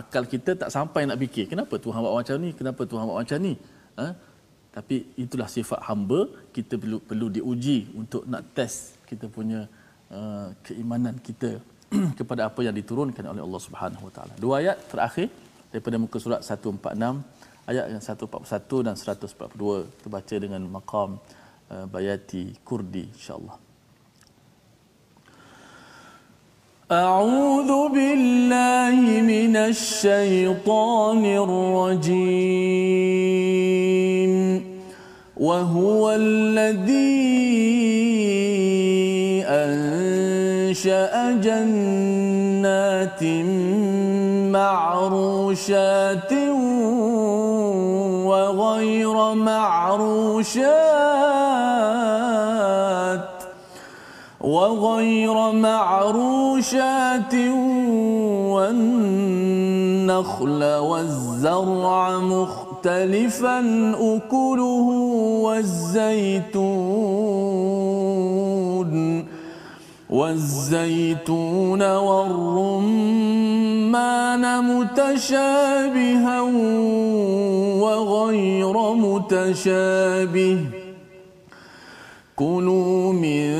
akal 0.00 0.24
kita 0.28 0.50
tak 0.62 0.68
sampai 0.74 1.08
nak 1.08 1.16
fikir 1.22 1.48
kenapa 1.48 1.74
Tuhan 1.84 1.98
buat 2.04 2.14
macam 2.20 2.36
ni? 2.44 2.50
Kenapa 2.58 2.82
Tuhan 2.84 3.04
buat 3.08 3.18
macam 3.24 3.38
ni 3.40 3.54
tapi 4.75 4.95
itulah 5.23 5.47
sifat 5.47 5.79
hamba 5.87 6.19
kita 6.55 6.75
perlu 6.81 6.99
perlu 7.09 7.27
diuji 7.37 7.77
untuk 7.95 8.27
nak 8.31 8.43
test 8.57 8.99
kita 9.09 9.25
punya 9.31 9.61
uh, 10.11 10.47
keimanan 10.67 11.15
kita 11.27 11.51
kepada 12.19 12.41
apa 12.49 12.59
yang 12.67 12.75
diturunkan 12.75 13.23
oleh 13.31 13.41
Allah 13.45 13.61
Subhanahu 13.67 14.03
Wa 14.07 14.13
Taala. 14.15 14.33
Dua 14.35 14.59
ayat 14.61 14.77
terakhir 14.91 15.27
daripada 15.71 15.95
muka 16.03 16.17
surat 16.19 16.41
146 16.43 17.71
ayat 17.71 17.85
yang 17.93 18.01
141 18.03 18.85
dan 18.87 18.95
142 18.99 19.95
kita 19.95 20.07
baca 20.17 20.35
dengan 20.43 20.61
maqam 20.77 21.09
uh, 21.71 21.85
bayati 21.87 22.43
kurdi 22.67 23.05
insyaallah. 23.15 23.57
أعوذ 26.85 27.71
بالله 27.97 28.97
من 29.25 29.55
الشيطان 29.57 31.21
الرجيم 31.25 32.85
وهو 35.40 36.10
الذي 36.10 37.40
أنشأ 39.48 41.32
جنات 41.40 43.22
معروشات 44.52 46.32
وغير 48.28 49.34
معروشات 49.34 50.80
وغير 54.40 55.52
معروشات 55.52 57.34
والنخل 58.54 60.24
والزرع 60.64 62.18
مختلفا 62.80 63.58
أكله 64.00 64.88
والزيتون 65.44 66.60
والزيتون 70.10 71.82
والرمان 71.96 73.20
الرمان 73.90 74.64
متشابها 74.64 76.40
وغير 77.82 78.76
متشابه. 78.94 80.58
كلوا 82.36 83.12
من 83.12 83.50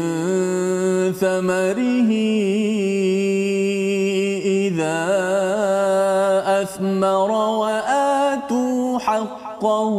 ثمره 1.12 2.10
إذا 4.46 5.00
أثمر 6.62 7.30
وآتوا 7.30 8.09
حقه 9.10 9.94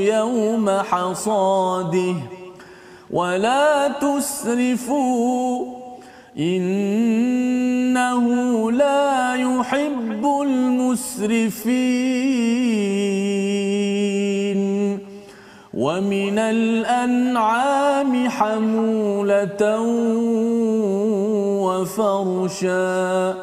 يوم 0.00 0.70
حصاده 0.70 2.14
ولا 3.10 3.88
تسرفوا 3.88 5.66
إنه 6.38 8.24
لا 8.72 9.34
يحب 9.34 10.26
المسرفين 13.66 14.98
ومن 15.74 16.38
الأنعام 16.38 18.28
حمولة 18.28 19.80
وفرشا 21.62 23.34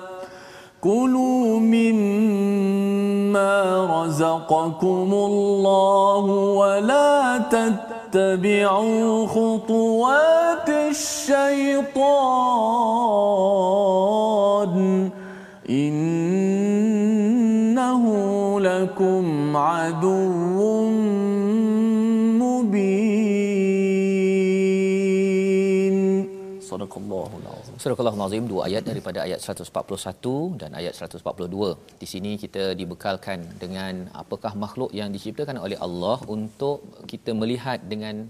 كلوا 0.81 1.59
مما 1.59 2.92
رزقكم 3.35 5.09
الله 5.13 6.25
ولا 6.61 7.37
تتبعوا 7.37 9.27
خطوات 9.27 10.69
الشيطان 10.69 11.93
إنه 15.69 16.33
لكم 18.59 19.57
عدو 19.57 20.89
مبين. 22.41 23.13
صدق 26.61 26.97
الله 26.97 27.29
Surah 27.83 27.99
Al-Nazim 27.99 28.45
dua 28.51 28.61
ayat 28.67 28.83
daripada 28.89 29.19
ayat 29.27 29.39
141 29.43 30.59
dan 30.61 30.71
ayat 30.79 30.93
142. 30.95 31.99
Di 32.01 32.07
sini 32.11 32.31
kita 32.43 32.63
dibekalkan 32.79 33.39
dengan 33.63 34.07
apakah 34.21 34.55
makhluk 34.63 34.91
yang 34.99 35.09
diciptakan 35.15 35.59
oleh 35.65 35.75
Allah 35.85 36.15
untuk 36.35 36.77
kita 37.11 37.35
melihat 37.41 37.83
dengan 37.93 38.23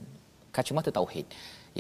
kacamata 0.57 0.89
tauhid 0.97 1.29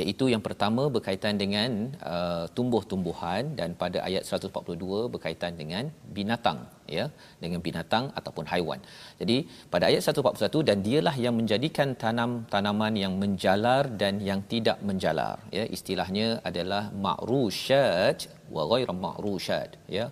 iaitu 0.01 0.25
yang 0.33 0.43
pertama 0.47 0.83
berkaitan 0.95 1.35
dengan 1.41 1.71
uh, 2.11 2.45
tumbuh-tumbuhan 2.57 3.53
dan 3.59 3.69
pada 3.81 3.99
ayat 4.07 4.23
142 4.29 5.11
berkaitan 5.13 5.53
dengan 5.61 5.83
binatang 6.17 6.59
ya 6.97 7.05
dengan 7.43 7.59
binatang 7.67 8.05
ataupun 8.19 8.45
haiwan. 8.51 8.79
Jadi 9.19 9.37
pada 9.73 9.85
ayat 9.89 10.01
141 10.07 10.67
dan 10.69 10.77
dialah 10.87 11.15
yang 11.25 11.35
menjadikan 11.39 11.91
tanam-tanaman 12.03 12.95
yang 13.03 13.13
menjalar 13.23 13.83
dan 14.01 14.17
yang 14.29 14.41
tidak 14.53 14.79
menjalar 14.89 15.35
ya 15.57 15.65
istilahnya 15.77 16.27
adalah 16.49 16.83
ma'rusyat 17.05 18.17
wa 18.55 18.63
ghairu 18.71 18.95
ma'rusyat 19.05 19.69
ya 19.97 20.05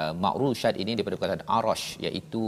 uh, 0.00 0.12
ma'rusyat 0.24 0.74
ini 0.82 0.92
daripada 0.98 1.18
perkataan 1.20 1.46
arash 1.58 1.86
iaitu 2.06 2.44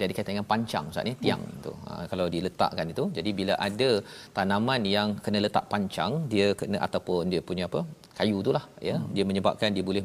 dia 0.00 0.08
dikatakan 0.10 0.34
dengan 0.36 0.48
pancang 0.52 0.84
Ustaz 0.90 1.04
ni 1.08 1.14
tiang 1.24 1.42
hmm. 1.44 1.60
tu 1.64 1.72
ha, 1.88 1.92
kalau 2.12 2.26
diletakkan 2.34 2.86
itu 2.94 3.04
jadi 3.18 3.30
bila 3.40 3.54
ada 3.68 3.90
tanaman 4.36 4.82
yang 4.96 5.08
kena 5.24 5.40
letak 5.46 5.64
pancang 5.72 6.12
dia 6.32 6.48
kena 6.60 6.80
ataupun 6.86 7.32
dia 7.32 7.42
punya 7.50 7.66
apa 7.70 7.82
kayu 8.18 8.36
itulah 8.42 8.64
ya. 8.88 8.96
Hmm. 8.98 9.10
dia 9.14 9.24
menyebabkan 9.30 9.70
dia 9.76 9.84
boleh 9.90 10.04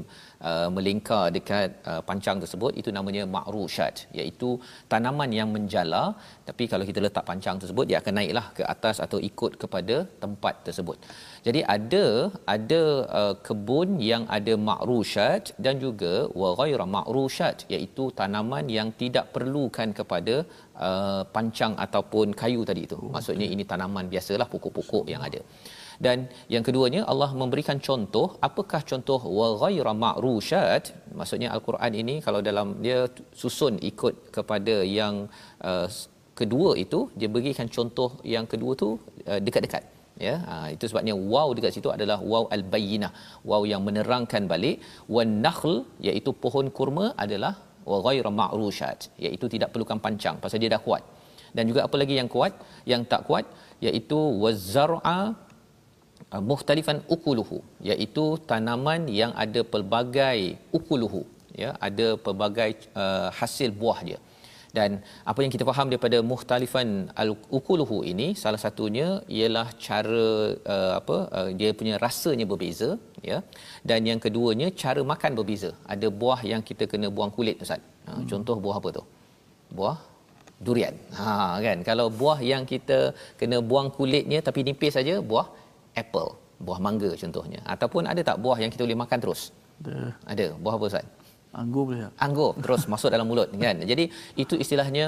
uh, 0.49 0.69
melingkar 0.75 1.23
dekat 1.35 1.69
uh, 1.91 2.01
pancang 2.09 2.37
tersebut. 2.43 2.71
Itu 2.81 2.89
namanya 2.97 3.23
ma'rusyat 3.35 3.95
iaitu 4.19 4.49
tanaman 4.93 5.31
yang 5.39 5.49
menjala. 5.55 6.03
Tapi 6.49 6.63
kalau 6.71 6.85
kita 6.89 6.99
letak 7.05 7.25
pancang 7.29 7.57
tersebut 7.63 7.85
dia 7.89 7.97
akan 8.01 8.13
naiklah 8.19 8.47
ke 8.57 8.63
atas 8.75 8.97
atau 9.05 9.19
ikut 9.29 9.53
kepada 9.63 9.97
tempat 10.23 10.55
tersebut. 10.67 10.97
Jadi 11.47 11.61
ada 11.75 12.05
ada 12.55 12.81
uh, 13.19 13.35
kebun 13.47 13.89
yang 14.11 14.25
ada 14.37 14.53
ma'rusyat 14.69 15.43
dan 15.65 15.75
juga 15.85 16.13
wa 16.41 16.49
ghaira 16.59 16.85
ma'rusyat 16.97 17.57
iaitu 17.73 18.05
tanaman 18.19 18.67
yang 18.77 18.89
tidak 19.01 19.25
perlukan 19.35 19.89
kepada 19.99 20.35
uh, 20.87 21.23
pancang 21.35 21.73
ataupun 21.85 22.27
kayu 22.41 22.61
tadi 22.69 22.83
itu 22.87 22.99
maksudnya 23.15 23.47
ini 23.53 23.63
tanaman 23.71 24.07
biasalah 24.13 24.47
pokok-pokok 24.53 25.05
yang 25.13 25.23
ada 25.29 25.41
dan 26.05 26.17
yang 26.53 26.63
keduanya 26.67 27.01
Allah 27.11 27.29
memberikan 27.41 27.77
contoh 27.87 28.27
apakah 28.47 28.81
contoh 28.91 29.19
wa 29.39 29.47
ghaira 29.61 29.93
ma'rusyat 30.03 30.83
maksudnya 31.19 31.49
al-Quran 31.55 31.93
ini 32.01 32.15
kalau 32.25 32.39
dalam 32.49 32.67
dia 32.85 32.99
susun 33.41 33.75
ikut 33.91 34.15
kepada 34.37 34.75
yang 34.99 35.15
uh, 35.69 35.87
kedua 36.39 36.69
itu 36.85 36.99
dia 37.19 37.29
berikan 37.35 37.69
contoh 37.77 38.09
yang 38.35 38.45
kedua 38.53 38.73
tu 38.83 38.89
uh, 39.31 39.39
dekat-dekat 39.45 39.83
ya. 40.27 40.35
Ha, 40.49 40.55
itu 40.75 40.85
sebabnya 40.91 41.15
waw 41.33 41.47
dekat 41.57 41.71
situ 41.77 41.89
adalah 41.95 42.17
waw 42.31 42.43
al-bayyinah 42.55 43.11
waw 43.49 43.61
yang 43.71 43.81
menerangkan 43.87 44.45
balik. 44.53 44.77
Wan 45.15 45.31
nakhl 45.45 45.75
iaitu 46.07 46.31
pohon 46.43 46.69
kurma 46.77 47.05
adalah 47.25 47.53
wa 47.91 47.97
ghaira 48.05 48.31
ma'rusyat 48.41 48.99
iaitu 49.25 49.45
tidak 49.53 49.69
perlukan 49.73 49.99
pancang 50.05 50.37
pasal 50.43 50.59
dia 50.63 50.71
dah 50.75 50.81
kuat. 50.87 51.03
Dan 51.55 51.69
juga 51.69 51.81
apa 51.87 51.95
lagi 52.01 52.15
yang 52.19 52.29
kuat 52.35 52.53
yang 52.91 53.01
tak 53.11 53.21
kuat 53.29 53.45
iaitu 53.87 54.19
wazar'a 54.43 55.19
Uh, 56.31 56.43
muhtalifan 56.49 56.99
ukuluhu 57.15 57.57
iaitu 57.89 58.25
tanaman 58.49 59.01
yang 59.19 59.31
ada 59.43 59.61
pelbagai 59.73 60.39
ukuluhu 60.77 61.21
ya 61.61 61.71
ada 61.87 62.07
pelbagai 62.25 62.69
uh, 63.03 63.29
hasil 63.39 63.69
buah 63.81 63.99
dia 64.07 64.19
dan 64.77 64.91
apa 65.31 65.39
yang 65.43 65.51
kita 65.53 65.65
faham 65.69 65.87
daripada 65.91 66.17
muhtalifan 66.29 66.87
al 67.21 67.29
ukuluhu 67.57 67.97
ini 68.11 68.27
salah 68.43 68.61
satunya 68.63 69.07
ialah 69.39 69.67
cara 69.87 70.27
uh, 70.75 70.93
apa 70.99 71.17
uh, 71.37 71.49
dia 71.59 71.71
punya 71.79 71.95
rasanya 72.05 72.45
berbeza 72.51 72.89
ya 73.29 73.37
dan 73.89 74.01
yang 74.09 74.19
keduanya 74.23 74.67
cara 74.83 75.01
makan 75.11 75.37
berbeza. 75.39 75.71
Ada 75.93 76.07
buah 76.21 76.39
yang 76.51 76.61
kita 76.69 76.85
kena 76.93 77.09
buang 77.17 77.31
kulit 77.37 77.61
ustaz. 77.65 77.81
Ha, 78.07 78.11
hmm. 78.17 78.25
contoh 78.31 78.55
buah 78.63 78.77
apa 78.81 78.89
tu? 78.97 79.03
Buah 79.77 79.97
durian. 80.65 80.95
Ha 81.17 81.61
kan? 81.65 81.77
Kalau 81.89 82.07
buah 82.21 82.39
yang 82.51 82.65
kita 82.73 82.99
kena 83.41 83.59
buang 83.69 83.89
kulitnya 83.97 84.41
tapi 84.47 84.65
nipis 84.67 84.97
saja 84.97 85.15
buah 85.31 85.47
apple 86.01 86.29
buah 86.65 86.79
mangga 86.85 87.11
contohnya. 87.23 87.59
Ataupun 87.73 88.03
ada 88.11 88.21
tak 88.29 88.37
buah 88.43 88.57
yang 88.63 88.71
kita 88.73 88.81
boleh 88.85 88.99
makan 89.03 89.17
terus? 89.23 89.41
Ada. 89.83 89.97
Ada. 90.33 90.47
Buah 90.63 90.75
apa 90.77 90.85
ustaz? 90.91 91.05
Anggur 91.61 91.83
boleh. 91.87 92.01
Tak? 92.05 92.13
anggur. 92.25 92.51
Terus 92.63 92.83
masuk 92.93 93.09
dalam 93.13 93.27
mulut 93.29 93.49
kan? 93.65 93.77
Jadi 93.91 94.05
itu 94.43 94.55
istilahnya 94.63 95.05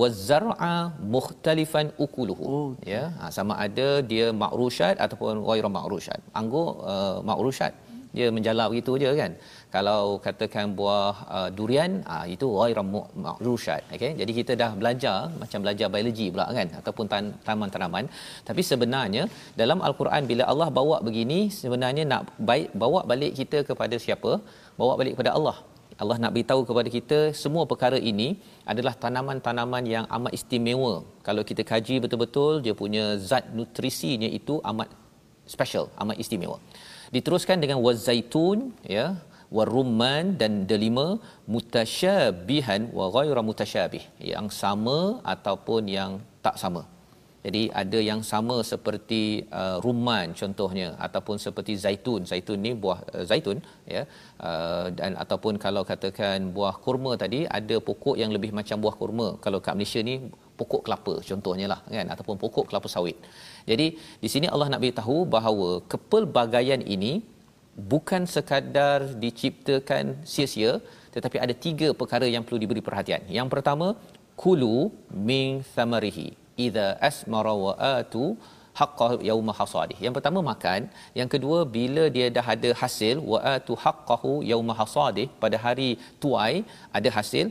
wazar'a 0.00 0.76
mukhtalifan 1.14 1.92
ukuluhu. 2.04 2.44
Oh, 2.48 2.68
okay. 2.72 2.96
ya? 2.96 3.02
Ha, 3.20 3.28
sama 3.36 3.54
ada 3.66 3.88
dia 4.12 4.26
ma'rusyat 4.42 4.96
ataupun 5.04 5.44
ghairu 5.48 5.68
ma'rusyat 5.78 6.20
anggur 6.40 6.80
uh, 6.92 7.20
ma'rusyat 7.28 7.72
dia 8.16 8.26
menjala 8.36 8.64
begitu 8.70 8.92
je 9.02 9.10
kan 9.20 9.32
kalau 9.74 10.02
katakan 10.26 10.66
buah 10.78 11.14
uh, 11.36 11.48
durian 11.56 11.92
uh, 12.14 12.26
itu 12.34 12.46
ghairu 12.58 12.84
ma'rusyat 13.24 13.82
okey 13.96 14.12
jadi 14.20 14.32
kita 14.38 14.52
dah 14.62 14.70
belajar 14.80 15.16
macam 15.42 15.58
belajar 15.64 15.86
biologi 15.94 16.26
pula 16.34 16.46
kan 16.58 16.68
ataupun 16.80 17.06
tan- 17.12 17.34
taman-tanaman 17.48 18.06
tapi 18.48 18.62
sebenarnya 18.70 19.24
dalam 19.60 19.80
al-Quran 19.88 20.22
bila 20.30 20.44
Allah 20.52 20.68
bawa 20.78 20.96
begini 21.08 21.38
sebenarnya 21.60 22.04
nak 22.12 22.22
baik 22.50 22.68
bawa 22.82 23.00
balik 23.10 23.32
kita 23.40 23.58
kepada 23.70 23.96
siapa? 24.04 24.32
Bawa 24.80 24.92
balik 25.00 25.14
kepada 25.16 25.32
Allah. 25.38 25.56
Allah 26.02 26.16
nak 26.22 26.32
beritahu 26.34 26.62
kepada 26.68 26.88
kita 26.96 27.18
semua 27.42 27.64
perkara 27.70 27.98
ini 28.10 28.28
adalah 28.72 28.94
tanaman-tanaman 29.02 29.84
yang 29.94 30.04
amat 30.16 30.32
istimewa. 30.38 30.94
Kalau 31.26 31.42
kita 31.50 31.62
kaji 31.70 31.96
betul-betul 32.04 32.52
dia 32.64 32.74
punya 32.82 33.04
zat 33.28 33.44
nutrisinya 33.58 34.28
itu 34.38 34.54
amat 34.70 34.88
special, 35.54 35.86
amat 36.02 36.18
istimewa. 36.22 36.58
Diteruskan 37.14 37.62
dengan 37.62 37.78
wazaitun 37.86 38.58
ya 38.96 39.06
warumman 39.56 40.34
dan 40.40 40.52
delima 40.70 41.06
mutasyabihan 41.54 42.82
wa 42.98 43.06
ghairu 43.16 43.42
mutasyabih 43.50 44.04
yang 44.32 44.48
sama 44.62 44.98
ataupun 45.34 45.82
yang 45.98 46.12
tak 46.46 46.58
sama. 46.64 46.82
Jadi 47.44 47.62
ada 47.80 47.98
yang 48.08 48.20
sama 48.30 48.56
seperti 48.72 49.22
uh, 49.60 49.76
rumman 49.84 50.26
contohnya 50.40 50.86
ataupun 51.06 51.36
seperti 51.44 51.72
zaitun. 51.84 52.20
Zaitun 52.30 52.58
ni 52.66 52.72
buah 52.84 53.00
uh, 53.14 53.24
zaitun 53.30 53.58
ya. 53.94 54.02
Uh, 54.48 54.86
dan 54.98 55.12
ataupun 55.24 55.60
kalau 55.64 55.82
katakan 55.90 56.48
buah 56.56 56.74
kurma 56.84 57.12
tadi 57.22 57.40
ada 57.58 57.76
pokok 57.88 58.16
yang 58.22 58.32
lebih 58.36 58.50
macam 58.58 58.80
buah 58.84 58.96
kurma. 59.00 59.28
Kalau 59.44 59.60
kat 59.66 59.76
Malaysia 59.76 60.00
ni 60.10 60.14
pokok 60.60 60.82
kelapa 60.88 61.14
contohnya 61.28 61.68
lah 61.72 61.80
kan 61.96 62.08
ataupun 62.14 62.36
pokok 62.44 62.66
kelapa 62.72 62.88
sawit. 62.94 63.18
Jadi 63.70 63.86
di 64.24 64.28
sini 64.34 64.48
Allah 64.54 64.70
nak 64.72 64.80
beritahu 64.84 65.18
bahawa 65.36 65.68
kepelbagaian 65.92 66.80
ini 66.96 67.12
bukan 67.92 68.22
sekadar 68.34 68.98
diciptakan 69.24 70.04
sia-sia 70.32 70.72
tetapi 71.14 71.36
ada 71.44 71.54
tiga 71.66 71.88
perkara 72.00 72.26
yang 72.34 72.42
perlu 72.46 72.58
diberi 72.62 72.82
perhatian. 72.88 73.22
Yang 73.38 73.48
pertama, 73.54 73.88
kulu 74.42 74.76
min 75.30 75.62
thamarihi 75.74 76.26
idza 76.66 76.86
asmara 77.08 77.54
wa 77.64 77.72
atu 77.98 78.24
haqqahu 78.80 79.16
yauma 79.28 79.52
hasadih. 79.58 79.98
Yang 80.04 80.14
pertama 80.16 80.40
makan, 80.50 80.80
yang 81.18 81.28
kedua 81.34 81.58
bila 81.76 82.04
dia 82.16 82.26
dah 82.36 82.46
ada 82.54 82.70
hasil 82.82 83.16
wa 83.32 83.38
atu 83.56 83.74
haqqahu 83.84 84.32
yauma 84.50 84.74
hasadih 84.80 85.26
pada 85.44 85.58
hari 85.64 85.90
tuai 86.24 86.54
ada 86.98 87.10
hasil 87.18 87.46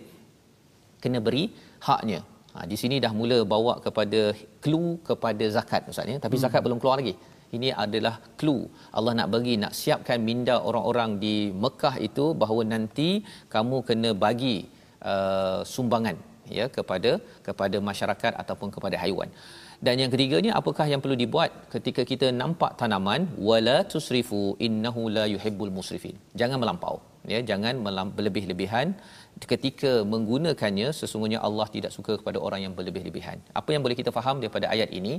kena 1.03 1.21
beri 1.27 1.45
haknya. 1.87 2.21
Ha, 2.55 2.65
di 2.71 2.77
sini 2.81 2.95
dah 3.03 3.09
mula 3.19 3.37
bawa 3.53 3.73
kepada 3.85 4.19
clue 4.63 4.89
kepada 5.07 5.45
zakat 5.55 5.87
ustaz 5.91 6.11
ya 6.11 6.17
tapi 6.25 6.37
zakat 6.43 6.59
hmm. 6.59 6.65
belum 6.65 6.79
keluar 6.81 6.97
lagi 7.01 7.13
ini 7.57 7.69
adalah 7.85 8.15
clue 8.39 8.63
Allah 8.97 9.13
nak 9.19 9.29
bagi 9.35 9.55
nak 9.63 9.73
siapkan 9.81 10.19
minda 10.29 10.55
orang-orang 10.69 11.11
di 11.23 11.35
Mekah 11.63 11.95
itu 12.07 12.25
bahawa 12.43 12.63
nanti 12.73 13.09
kamu 13.55 13.79
kena 13.89 14.11
bagi 14.25 14.57
uh, 15.13 15.59
sumbangan 15.73 16.17
ya 16.57 16.65
kepada 16.77 17.11
kepada 17.47 17.77
masyarakat 17.89 18.33
ataupun 18.41 18.69
kepada 18.75 18.97
haiwan. 19.03 19.29
Dan 19.85 19.95
yang 20.01 20.11
ketiganya 20.13 20.51
apakah 20.59 20.85
yang 20.91 21.01
perlu 21.03 21.17
dibuat 21.21 21.51
ketika 21.73 22.01
kita 22.11 22.27
nampak 22.41 22.71
tanaman 22.81 23.21
wala 23.49 23.77
tusrifu 23.93 24.43
innahu 24.67 25.01
la 25.17 25.25
yuhibbul 25.33 25.73
musrifin. 25.77 26.15
Jangan 26.41 26.59
melampau 26.63 26.95
ya 27.31 27.39
jangan 27.49 27.75
berlebih-lebihan 28.17 28.87
ketika 29.51 29.91
menggunakannya 30.13 30.87
sesungguhnya 30.99 31.39
Allah 31.47 31.67
tidak 31.75 31.91
suka 31.97 32.13
kepada 32.19 32.39
orang 32.47 32.61
yang 32.65 32.73
berlebih-lebihan. 32.77 33.37
Apa 33.59 33.69
yang 33.75 33.81
boleh 33.85 33.97
kita 34.01 34.11
faham 34.17 34.37
daripada 34.43 34.67
ayat 34.75 34.89
ini 34.99 35.13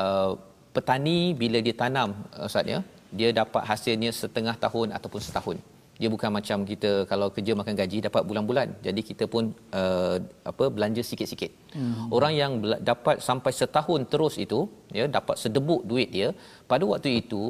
uh, 0.00 0.32
petani 0.76 1.18
bila 1.42 1.58
dia 1.66 1.74
tanam 1.82 2.10
ustaz 2.48 2.72
ya 2.74 2.80
dia 3.18 3.28
dapat 3.40 3.62
hasilnya 3.70 4.10
setengah 4.22 4.56
tahun 4.64 4.88
ataupun 4.96 5.20
setahun. 5.26 5.56
Dia 6.00 6.08
bukan 6.14 6.30
macam 6.36 6.58
kita 6.70 6.90
kalau 7.10 7.26
kerja 7.36 7.52
makan 7.60 7.74
gaji 7.80 7.98
dapat 8.06 8.22
bulan-bulan. 8.28 8.68
Jadi 8.86 9.00
kita 9.08 9.24
pun 9.32 9.44
uh, 9.80 10.16
apa 10.50 10.64
belanja 10.76 11.02
sikit-sikit. 11.10 11.52
Hmm. 11.74 12.10
orang 12.16 12.32
yang 12.40 12.52
dapat 12.90 13.16
sampai 13.26 13.52
setahun 13.58 14.00
terus 14.12 14.34
itu 14.44 14.60
ya 14.98 15.04
dapat 15.16 15.36
sedebuk 15.42 15.82
duit 15.90 16.08
dia 16.16 16.28
pada 16.70 16.82
waktu 16.92 17.10
itu 17.22 17.42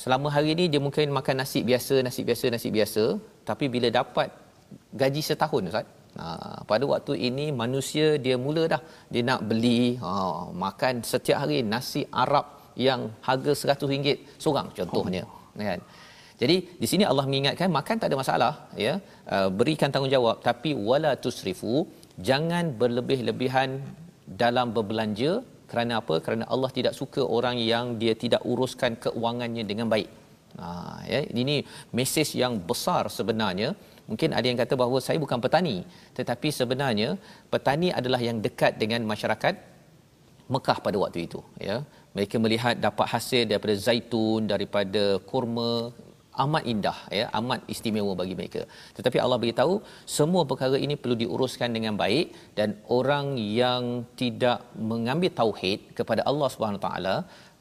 selama 0.00 0.28
hari 0.34 0.56
ini 0.56 0.64
dia 0.72 0.80
mungkin 0.86 1.12
makan 1.18 1.36
nasi 1.44 1.60
biasa 1.70 2.00
nasi 2.06 2.22
biasa 2.28 2.44
nasi 2.54 2.68
biasa 2.76 3.04
tapi 3.48 3.68
bila 3.74 3.88
dapat 3.98 4.28
gaji 5.00 5.22
setahun 5.28 5.68
ustaz 5.68 5.86
Ha, 6.20 6.60
pada 6.70 6.84
waktu 6.92 7.12
ini 7.28 7.46
manusia 7.62 8.06
dia 8.24 8.36
mula 8.44 8.62
dah. 8.72 8.82
Dia 9.12 9.22
nak 9.30 9.40
beli 9.50 9.96
ha, 10.04 10.12
makan 10.64 11.00
setiap 11.12 11.38
hari 11.42 11.58
nasi 11.72 12.02
Arab 12.24 12.46
yang 12.86 13.00
harga 13.28 13.52
RM100 13.52 14.40
seorang 14.42 14.68
contohnya 14.78 15.22
oh. 15.28 15.66
kan? 15.70 15.80
Jadi 16.42 16.56
di 16.82 16.86
sini 16.90 17.04
Allah 17.10 17.24
mengingatkan 17.28 17.70
makan 17.78 17.96
tak 18.02 18.08
ada 18.10 18.18
masalah 18.22 18.52
ya. 18.84 18.94
Uh, 19.34 19.48
berikan 19.58 19.88
tanggungjawab. 19.94 20.36
Tapi 20.48 20.70
wala 20.88 21.12
tusrifu 21.24 21.74
jangan 22.28 22.74
berlebih-lebihan 22.80 23.78
dalam 24.42 24.74
berbelanja 24.76 25.32
kerana 25.70 25.92
apa? 26.02 26.14
Kerana 26.24 26.44
Allah 26.54 26.70
tidak 26.78 26.94
suka 27.00 27.22
orang 27.36 27.56
yang 27.72 27.94
dia 28.02 28.14
tidak 28.24 28.42
uruskan 28.52 28.98
keuangannya 29.04 29.64
dengan 29.70 29.86
baik. 29.94 30.10
Ha 30.60 30.68
ya. 31.12 31.20
Ini 31.42 31.56
mesej 31.98 32.28
yang 32.42 32.58
besar 32.70 33.06
sebenarnya 33.18 33.70
mungkin 34.10 34.30
ada 34.38 34.46
yang 34.50 34.58
kata 34.62 34.74
bahawa 34.82 34.98
saya 35.06 35.18
bukan 35.24 35.38
petani 35.44 35.76
tetapi 36.18 36.48
sebenarnya 36.60 37.10
petani 37.52 37.90
adalah 38.00 38.20
yang 38.28 38.38
dekat 38.46 38.74
dengan 38.82 39.02
masyarakat 39.12 39.54
Mekah 40.54 40.78
pada 40.86 40.96
waktu 41.02 41.18
itu 41.26 41.40
ya. 41.68 41.76
Mereka 42.16 42.36
melihat 42.44 42.74
dapat 42.86 43.06
hasil 43.14 43.42
daripada 43.50 43.74
zaitun 43.86 44.40
daripada 44.52 45.04
kurma 45.30 45.70
amat 46.44 46.64
indah 46.72 46.98
ya 47.18 47.24
amat 47.38 47.60
istimewa 47.72 48.12
bagi 48.20 48.34
mereka. 48.38 48.62
Tetapi 48.96 49.18
Allah 49.24 49.38
beritahu 49.42 49.74
semua 50.16 50.42
perkara 50.50 50.76
ini 50.86 50.94
perlu 51.02 51.16
diuruskan 51.22 51.70
dengan 51.76 51.94
baik 52.02 52.26
dan 52.58 52.68
orang 52.98 53.26
yang 53.62 53.84
tidak 54.22 54.60
mengambil 54.92 55.32
tauhid 55.40 55.80
kepada 55.98 56.24
Allah 56.30 56.48
Subhanahu 56.54 56.84
taala 56.86 57.16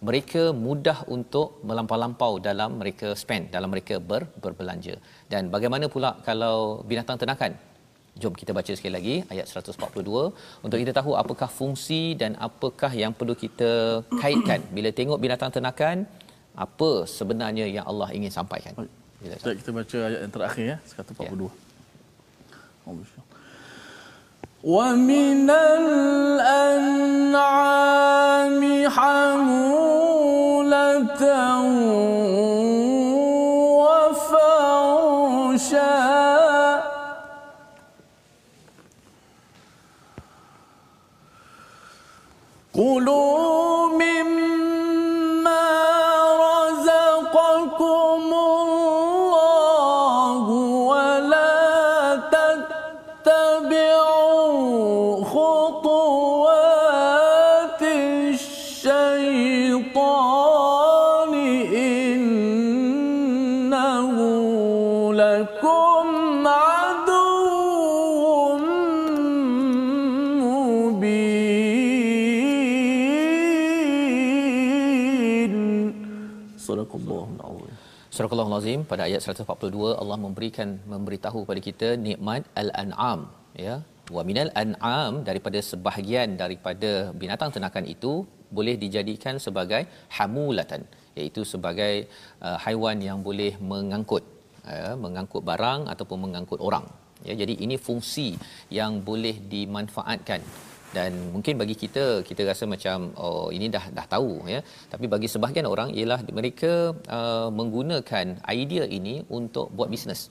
mereka 0.10 0.44
mudah 0.66 1.00
untuk 1.16 1.48
melampau-lampau 1.70 2.34
dalam 2.48 2.72
mereka 2.82 3.10
spend 3.24 3.54
dalam 3.56 3.70
mereka 3.74 3.96
ber, 4.12 4.24
berbelanja 4.44 4.96
dan 5.33 5.43
bagaimana 5.55 5.87
pula 5.95 6.11
kalau 6.29 6.57
binatang 6.91 7.19
ternakan 7.23 7.53
Jom 8.21 8.33
kita 8.41 8.53
baca 8.57 8.73
sekali 8.77 8.93
lagi 8.97 9.15
ayat 9.33 9.45
142 9.45 10.01
untuk 10.65 10.79
kita 10.83 10.93
tahu 10.99 11.13
apakah 11.23 11.49
fungsi 11.59 12.03
dan 12.21 12.33
apakah 12.47 12.89
yang 13.03 13.13
perlu 13.19 13.35
kita 13.45 14.01
kaitkan 14.23 14.61
bila 14.77 14.89
tengok 14.99 15.19
binatang 15.25 15.53
ternakan 15.57 15.97
apa 16.57 16.91
sebenarnya 17.05 17.69
yang 17.69 17.85
Allah 17.91 18.09
ingin 18.17 18.33
sampaikan. 18.33 18.73
Baik, 18.73 18.89
kita 19.61 19.71
baca 19.79 19.99
ayat 20.09 20.21
yang 20.25 20.33
terakhir 20.33 20.65
ya, 20.73 20.77
142. 20.97 21.53
Ya. 22.89 23.25
ومن 24.67 25.51
الأنعام 25.79 27.43
حمولة 28.89 29.90
Surah 78.42 78.58
Al-Azim 78.58 78.82
pada 78.92 79.04
ayat 79.08 79.22
142 79.22 80.02
Allah 80.02 80.16
memberikan 80.24 80.70
memberitahu 80.92 81.40
kepada 81.44 81.62
kita 81.66 81.88
nikmat 82.06 82.42
al-an'am 82.62 83.20
ya. 83.66 83.76
Wa 84.16 84.22
minal 84.30 84.50
an'am 84.62 85.22
daripada 85.28 85.60
sebahagian 85.68 86.30
daripada 86.42 86.92
binatang 87.22 87.54
ternakan 87.56 87.86
itu 87.94 88.14
boleh 88.58 88.74
dijadikan 88.84 89.38
sebagai 89.46 89.82
hamulatan 90.18 90.82
iaitu 91.20 91.46
sebagai 91.52 91.94
uh, 92.48 92.58
haiwan 92.66 92.98
yang 93.10 93.22
boleh 93.28 93.52
mengangkut 93.72 94.26
uh, 94.74 94.96
mengangkut 95.04 95.46
barang 95.52 95.82
ataupun 95.94 96.20
mengangkut 96.26 96.60
orang 96.70 96.88
ya. 97.28 97.38
Jadi 97.42 97.62
ini 97.66 97.78
fungsi 97.88 98.28
yang 98.80 99.06
boleh 99.10 99.38
dimanfaatkan 99.54 100.42
dan 100.98 101.12
mungkin 101.34 101.56
bagi 101.62 101.76
kita 101.84 102.06
kita 102.30 102.42
rasa 102.52 102.64
macam 102.74 102.98
oh 103.26 103.48
ini 103.58 103.68
dah 103.76 103.86
dah 103.98 104.06
tahu 104.14 104.32
ya. 104.54 104.60
Tapi 104.94 105.06
bagi 105.14 105.28
sebahagian 105.34 105.68
orang 105.74 105.90
ialah 106.00 106.20
mereka 106.40 106.72
uh, 107.18 107.50
menggunakan 107.60 108.28
idea 108.60 108.86
ini 109.00 109.16
untuk 109.40 109.68
buat 109.78 109.90
bisnes 109.96 110.22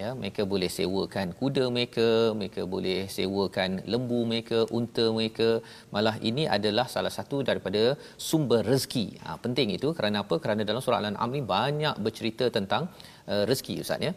ya 0.00 0.08
mereka 0.20 0.42
boleh 0.52 0.70
sewakan 0.76 1.28
kuda 1.40 1.64
mereka 1.76 2.06
mereka 2.38 2.62
boleh 2.74 2.98
sewakan 3.16 3.70
lembu 3.92 4.20
mereka 4.30 4.58
unta 4.78 5.06
mereka. 5.18 5.48
Malah 5.94 6.16
ini 6.30 6.44
adalah 6.56 6.86
salah 6.94 7.12
satu 7.18 7.38
daripada 7.48 7.82
sumber 8.28 8.62
rezeki. 8.72 9.06
Ha, 9.24 9.36
penting 9.44 9.68
itu. 9.78 9.90
Kerana 9.98 10.22
apa? 10.24 10.36
Kerana 10.44 10.62
dalam 10.70 10.82
surah 10.84 11.00
al-an'am 11.02 11.30
ni 11.36 11.42
banyak 11.56 11.96
bercerita 12.06 12.46
tentang 12.58 12.84
uh, 13.32 13.42
rezeki 13.50 13.76
ustaz 13.84 14.06
ya. 14.08 14.12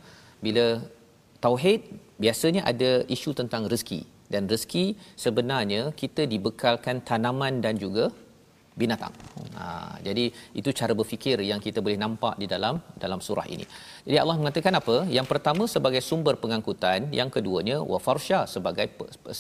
Bila 0.45 0.65
tauhid 1.45 1.81
biasanya 2.23 2.61
ada 2.71 2.91
isu 3.15 3.31
tentang 3.41 3.65
rezeki 3.73 4.01
dan 4.33 4.47
rezeki 4.51 4.85
sebenarnya 5.23 5.81
kita 6.01 6.23
dibekalkan 6.33 7.03
tanaman 7.09 7.59
dan 7.65 7.75
juga 7.83 8.05
binatang. 8.81 9.13
Ha, 9.59 9.65
jadi 10.07 10.25
itu 10.59 10.69
cara 10.79 10.93
berfikir 10.99 11.37
yang 11.51 11.59
kita 11.65 11.79
boleh 11.85 11.99
nampak 12.03 12.33
di 12.41 12.47
dalam 12.53 12.75
dalam 13.03 13.19
surah 13.27 13.47
ini. 13.55 13.65
Jadi 14.07 14.17
Allah 14.23 14.35
mengatakan 14.41 14.73
apa? 14.81 14.95
Yang 15.17 15.27
pertama 15.31 15.63
sebagai 15.75 16.01
sumber 16.09 16.35
pengangkutan, 16.43 17.11
yang 17.19 17.29
keduanya 17.35 17.77
wa 17.91 17.99
farsha 18.05 18.39
sebagai 18.55 18.87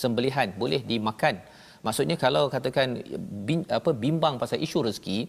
sembelihan 0.01 0.51
boleh 0.61 0.81
dimakan. 0.91 1.39
Maksudnya 1.85 2.15
kalau 2.23 2.43
katakan 2.55 3.01
bin, 3.47 3.59
apa 3.77 3.91
bimbang 4.03 4.35
pasal 4.41 4.59
isu 4.65 4.85
rezeki 4.87 5.19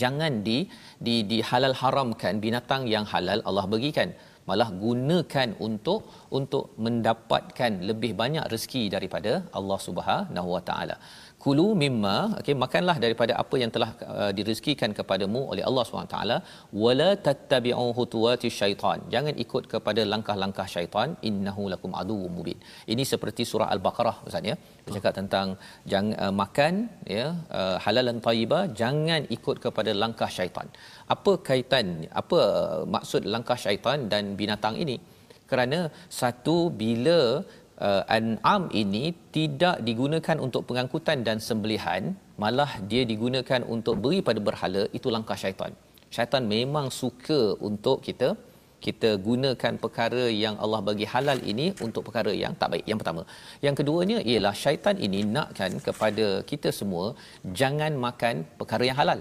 jangan 0.00 0.32
di 0.46 0.58
di 1.06 1.14
dihalal 1.30 1.74
haramkan 1.80 2.38
binatang 2.44 2.82
yang 2.94 3.04
halal 3.12 3.40
Allah 3.48 3.64
bagikan 3.74 4.14
malah 4.50 4.68
gunakan 4.84 5.48
untuk 5.66 6.00
untuk 6.38 6.64
mendapatkan 6.86 7.72
lebih 7.90 8.12
banyak 8.22 8.44
rezeki 8.52 8.84
daripada 8.96 9.32
Allah 9.58 9.78
Subhanahu 9.88 10.48
Wa 10.56 10.62
Taala. 10.70 10.96
Kulu 11.44 11.66
mimma 11.82 12.16
okey 12.40 12.54
makanlah 12.62 12.94
daripada 13.04 13.32
apa 13.42 13.56
yang 13.62 13.70
telah 13.74 13.90
uh, 14.14 14.30
direzekikan 14.38 14.90
kepadamu 14.98 15.40
oleh 15.52 15.64
Allah 15.68 15.84
SWT 15.84 16.18
wala 16.84 17.10
tattabi'u 17.26 17.86
khutuwati 17.98 18.48
syaitan. 18.60 18.98
Jangan 19.14 19.34
ikut 19.44 19.64
kepada 19.74 20.02
langkah-langkah 20.12 20.66
syaitan. 20.74 21.08
Innahu 21.30 21.64
lakum 21.74 21.92
aduwwum 22.00 22.34
mubin. 22.38 22.58
Ini 22.92 23.04
seperti 23.12 23.44
surah 23.52 23.68
al-baqarah 23.74 24.16
ustaz 24.28 24.50
ya. 24.50 24.56
Bercakap 24.86 25.14
tentang 25.20 25.46
jangan 25.92 26.14
uh, 26.24 26.34
makan 26.42 26.74
ya 27.16 27.26
uh, 27.60 27.76
halalan 27.84 28.20
thayyibah. 28.26 28.62
Jangan 28.82 29.22
ikut 29.38 29.56
kepada 29.66 29.92
langkah 30.02 30.30
syaitan. 30.38 30.68
Apa 31.16 31.34
kaitan 31.50 31.86
apa 32.22 32.40
uh, 32.50 32.82
maksud 32.96 33.24
langkah 33.36 33.58
syaitan 33.64 34.08
dan 34.12 34.36
binatang 34.42 34.76
ini? 34.84 34.98
Kerana 35.50 35.78
satu 36.20 36.56
bila 36.82 37.18
uh, 37.88 38.02
an'am 38.16 38.62
ini 38.82 39.04
tidak 39.36 39.76
digunakan 39.88 40.36
untuk 40.46 40.62
pengangkutan 40.68 41.18
dan 41.28 41.38
sembelihan 41.48 42.02
malah 42.42 42.70
dia 42.90 43.02
digunakan 43.12 43.62
untuk 43.74 43.96
beri 44.04 44.20
pada 44.28 44.42
berhala 44.48 44.84
itu 44.98 45.08
langkah 45.16 45.38
syaitan 45.42 45.72
syaitan 46.16 46.44
memang 46.54 46.86
suka 47.00 47.40
untuk 47.70 47.98
kita 48.06 48.30
kita 48.86 49.10
gunakan 49.26 49.74
perkara 49.82 50.22
yang 50.42 50.54
Allah 50.64 50.80
bagi 50.88 51.06
halal 51.12 51.38
ini 51.52 51.66
untuk 51.86 52.02
perkara 52.08 52.32
yang 52.42 52.52
tak 52.60 52.68
baik. 52.72 52.84
Yang 52.90 52.98
pertama. 53.00 53.22
Yang 53.66 53.74
keduanya 53.80 54.18
ialah 54.30 54.54
syaitan 54.62 54.96
ini 55.06 55.20
nakkan 55.36 55.72
kepada 55.86 56.26
kita 56.50 56.70
semua 56.80 57.06
jangan 57.60 57.92
makan 58.06 58.36
perkara 58.60 58.84
yang 58.88 58.98
halal. 59.02 59.20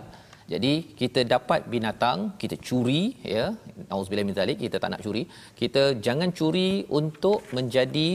Jadi 0.51 0.74
kita 0.99 1.22
dapat 1.34 1.62
binatang, 1.74 2.20
kita 2.41 2.55
curi 2.68 3.03
ya. 3.36 3.45
Auzubillah 3.93 4.26
min 4.30 4.38
zalik, 4.39 4.57
kita 4.64 4.78
tak 4.84 4.91
nak 4.93 5.03
curi. 5.05 5.24
Kita 5.62 5.84
jangan 6.05 6.30
curi 6.39 6.70
untuk 6.99 7.45
menjadi 7.57 8.10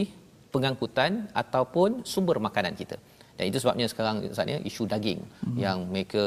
pengangkutan 0.55 1.11
ataupun 1.41 1.89
sumber 2.13 2.37
makanan 2.47 2.73
kita. 2.81 2.97
Dan 3.37 3.45
itu 3.51 3.59
sebabnya 3.63 3.87
sekarang 3.91 4.15
misalnya 4.31 4.57
isu 4.69 4.83
daging 4.93 5.19
hmm. 5.19 5.57
yang 5.63 5.77
mereka 5.91 6.23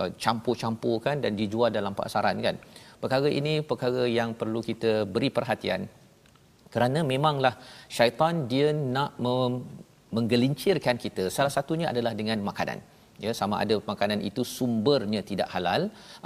uh, 0.00 0.10
campur-campurkan 0.22 1.22
dan 1.24 1.32
dijual 1.40 1.70
dalam 1.78 1.94
pasaran 2.00 2.36
kan. 2.46 2.56
Perkara 3.02 3.28
ini 3.40 3.52
perkara 3.70 4.02
yang 4.18 4.30
perlu 4.40 4.60
kita 4.70 4.92
beri 5.14 5.30
perhatian. 5.36 5.86
Kerana 6.74 7.00
memanglah 7.12 7.54
syaitan 7.96 8.34
dia 8.50 8.68
nak 8.74 9.10
mem- 9.24 9.62
menggelincirkan 10.16 10.96
kita. 11.04 11.24
Salah 11.36 11.52
satunya 11.56 11.86
adalah 11.92 12.12
dengan 12.20 12.38
makanan 12.50 12.97
ya 13.24 13.32
sama 13.40 13.56
ada 13.62 13.76
makanan 13.90 14.20
itu 14.28 14.42
sumbernya 14.56 15.20
tidak 15.30 15.48
halal 15.54 15.82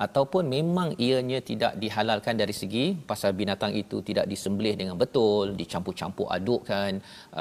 ataupun 0.06 0.44
memang 0.56 0.88
ianya 1.06 1.40
tidak 1.50 1.72
dihalalkan 1.82 2.36
dari 2.42 2.54
segi 2.60 2.84
pasal 3.10 3.32
binatang 3.40 3.72
itu 3.82 3.98
tidak 4.08 4.26
disembelih 4.32 4.74
dengan 4.80 4.96
betul 5.02 5.56
dicampur-campur 5.60 6.28
adukkan 6.38 6.92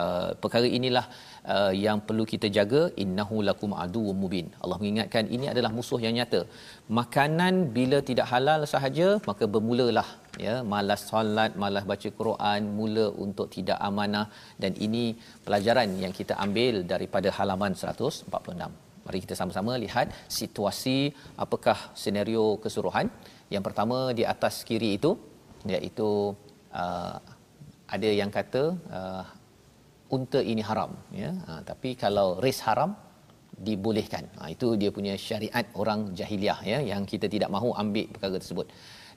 uh, 0.01 0.29
perkara 0.43 0.67
inilah 0.79 1.05
uh, 1.53 1.73
yang 1.85 1.99
perlu 2.07 2.25
kita 2.33 2.47
jaga. 2.57 2.83
Innahu 3.03 3.37
lakum 3.49 3.71
aduwwum 3.83 4.17
mubin. 4.23 4.47
Allah 4.63 4.77
mengingatkan 4.81 5.25
ini 5.35 5.47
adalah 5.53 5.71
musuh 5.77 5.99
yang 6.05 6.15
nyata. 6.19 6.41
Makanan 6.99 7.53
bila 7.77 7.99
tidak 8.09 8.27
halal 8.33 8.61
sahaja 8.73 9.07
maka 9.29 9.45
bermulalah 9.55 10.07
ya 10.45 10.55
malas 10.73 11.01
solat 11.09 11.51
malas 11.63 11.83
baca 11.91 12.09
Quran 12.19 12.61
mula 12.77 13.07
untuk 13.25 13.49
tidak 13.57 13.79
amanah. 13.89 14.27
Dan 14.61 14.73
ini 14.87 15.03
pelajaran 15.47 15.89
yang 16.05 16.15
kita 16.21 16.35
ambil 16.45 16.77
daripada 16.93 17.31
halaman 17.39 17.75
146 17.83 18.90
Mari 19.05 19.19
kita 19.25 19.35
sama-sama 19.39 19.75
lihat 19.83 20.07
situasi 20.39 20.97
apakah 21.43 21.77
senario 22.03 22.43
keseluruhan. 22.63 23.07
Yang 23.53 23.63
pertama 23.67 23.97
di 24.19 24.23
atas 24.33 24.61
kiri 24.67 24.89
itu 24.99 25.11
iaitu 25.75 26.09
uh, 26.83 27.17
ada 27.95 28.09
yang 28.21 28.31
kata 28.37 28.63
uh, 28.97 29.23
unta 30.15 30.39
ini 30.51 30.63
haram 30.69 30.91
ya. 31.23 31.31
Uh, 31.49 31.61
tapi 31.69 31.89
kalau 32.03 32.27
res 32.45 32.61
haram 32.67 32.93
dibolehkan. 33.67 34.25
Ha, 34.39 34.49
itu 34.55 34.67
dia 34.81 34.89
punya 34.97 35.13
syariat 35.27 35.65
orang 35.81 35.99
jahiliah 36.19 36.59
ya 36.71 36.79
yang 36.91 37.03
kita 37.11 37.27
tidak 37.33 37.49
mahu 37.55 37.69
ambil 37.83 38.05
perkara 38.13 38.41
tersebut 38.41 38.67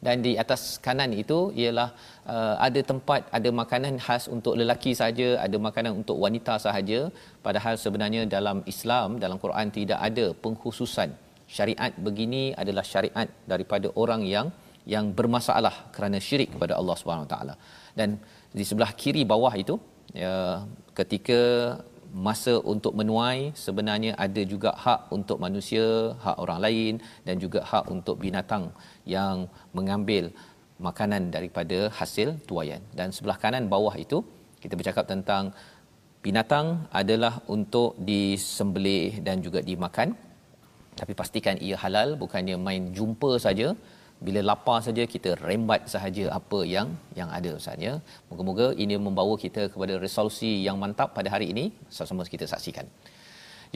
dan 0.06 0.16
di 0.26 0.32
atas 0.42 0.62
kanan 0.86 1.10
itu 1.22 1.38
ialah 1.62 1.88
uh, 2.34 2.54
ada 2.66 2.80
tempat 2.90 3.20
ada 3.38 3.50
makanan 3.60 3.94
khas 4.06 4.24
untuk 4.34 4.54
lelaki 4.60 4.92
saja 5.02 5.28
ada 5.44 5.56
makanan 5.66 5.92
untuk 6.00 6.16
wanita 6.24 6.54
sahaja. 6.64 7.00
Padahal 7.46 7.74
sebenarnya 7.84 8.22
dalam 8.36 8.60
Islam 8.72 9.16
dalam 9.24 9.38
Quran 9.44 9.68
tidak 9.78 10.00
ada 10.08 10.26
pengkhususan. 10.44 11.10
Syariat 11.56 11.92
begini 12.06 12.44
adalah 12.62 12.84
syariat 12.92 13.28
daripada 13.52 13.88
orang 14.02 14.22
yang 14.34 14.46
yang 14.94 15.06
bermasalah 15.18 15.74
kerana 15.96 16.18
syirik 16.26 16.50
kepada 16.54 16.74
Allah 16.80 16.96
Subhanahu 17.00 17.30
taala. 17.32 17.54
Dan 17.98 18.20
di 18.58 18.64
sebelah 18.70 18.92
kiri 19.02 19.24
bawah 19.32 19.54
itu 19.64 19.76
ya 20.22 20.34
ketika 20.98 21.40
masa 22.14 22.54
untuk 22.72 22.92
menuai 22.98 23.50
sebenarnya 23.58 24.12
ada 24.24 24.42
juga 24.52 24.70
hak 24.84 25.00
untuk 25.16 25.38
manusia, 25.44 25.86
hak 26.24 26.36
orang 26.44 26.60
lain 26.64 26.94
dan 27.26 27.36
juga 27.42 27.60
hak 27.70 27.84
untuk 27.94 28.16
binatang 28.24 28.70
yang 29.14 29.50
mengambil 29.76 30.30
makanan 30.86 31.34
daripada 31.34 31.78
hasil 31.98 32.38
tuaian. 32.48 32.82
Dan 32.98 33.10
sebelah 33.16 33.38
kanan 33.42 33.66
bawah 33.74 33.94
itu 34.04 34.22
kita 34.62 34.74
bercakap 34.78 35.04
tentang 35.10 35.50
binatang 36.24 36.66
adalah 37.00 37.34
untuk 37.54 37.98
disembelih 38.10 39.20
dan 39.26 39.42
juga 39.46 39.60
dimakan. 39.70 40.14
Tapi 41.00 41.12
pastikan 41.20 41.58
ia 41.66 41.76
halal 41.84 42.14
bukannya 42.22 42.56
main 42.66 42.94
jumpa 42.94 43.30
saja 43.46 43.74
bila 44.26 44.40
lapar 44.50 44.78
saja 44.86 45.02
kita 45.14 45.30
rembat 45.46 45.82
sahaja 45.94 46.24
apa 46.38 46.60
yang 46.74 46.88
yang 47.18 47.28
ada 47.38 47.50
ustaz 47.58 47.84
ya 47.86 47.94
moga-moga 48.28 48.68
ini 48.84 48.96
membawa 49.06 49.34
kita 49.44 49.62
kepada 49.72 49.96
resolusi 50.04 50.52
yang 50.66 50.78
mantap 50.82 51.10
pada 51.18 51.28
hari 51.34 51.48
ini. 51.52 51.64
Sama-sama 51.94 52.32
kita 52.34 52.46
saksikan. 52.52 52.88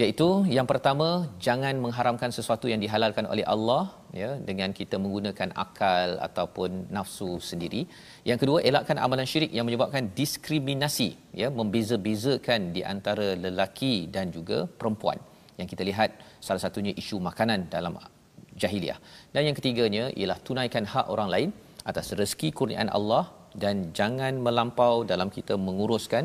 Iaitu 0.00 0.26
yang 0.56 0.66
pertama 0.70 1.06
jangan 1.46 1.74
mengharamkan 1.84 2.30
sesuatu 2.36 2.66
yang 2.72 2.80
dihalalkan 2.84 3.26
oleh 3.32 3.44
Allah 3.54 3.82
ya 4.20 4.28
dengan 4.48 4.70
kita 4.80 4.96
menggunakan 5.04 5.50
akal 5.64 6.10
ataupun 6.26 6.86
nafsu 6.96 7.30
sendiri. 7.48 7.82
Yang 8.30 8.38
kedua 8.42 8.58
elakkan 8.70 8.98
amalan 9.06 9.26
syirik 9.32 9.50
yang 9.56 9.66
menyebabkan 9.68 10.14
diskriminasi 10.20 11.08
ya 11.40 11.50
membeza-bezakan 11.58 12.70
di 12.76 12.84
antara 12.92 13.28
lelaki 13.46 13.94
dan 14.16 14.30
juga 14.36 14.60
perempuan. 14.80 15.18
Yang 15.58 15.68
kita 15.74 15.82
lihat 15.90 16.10
salah 16.46 16.62
satunya 16.66 16.94
isu 17.02 17.18
makanan 17.28 17.66
dalam 17.74 17.98
jahiliah. 18.62 18.98
Dan 19.34 19.42
yang 19.48 19.56
ketiganya 19.58 20.04
ialah 20.18 20.38
tunaikan 20.48 20.84
hak 20.92 21.06
orang 21.14 21.28
lain 21.34 21.48
atas 21.90 22.06
rezeki 22.20 22.48
kurniaan 22.58 22.90
Allah 22.98 23.24
dan 23.62 23.76
jangan 23.98 24.34
melampau 24.46 24.94
dalam 25.12 25.28
kita 25.36 25.54
menguruskan 25.66 26.24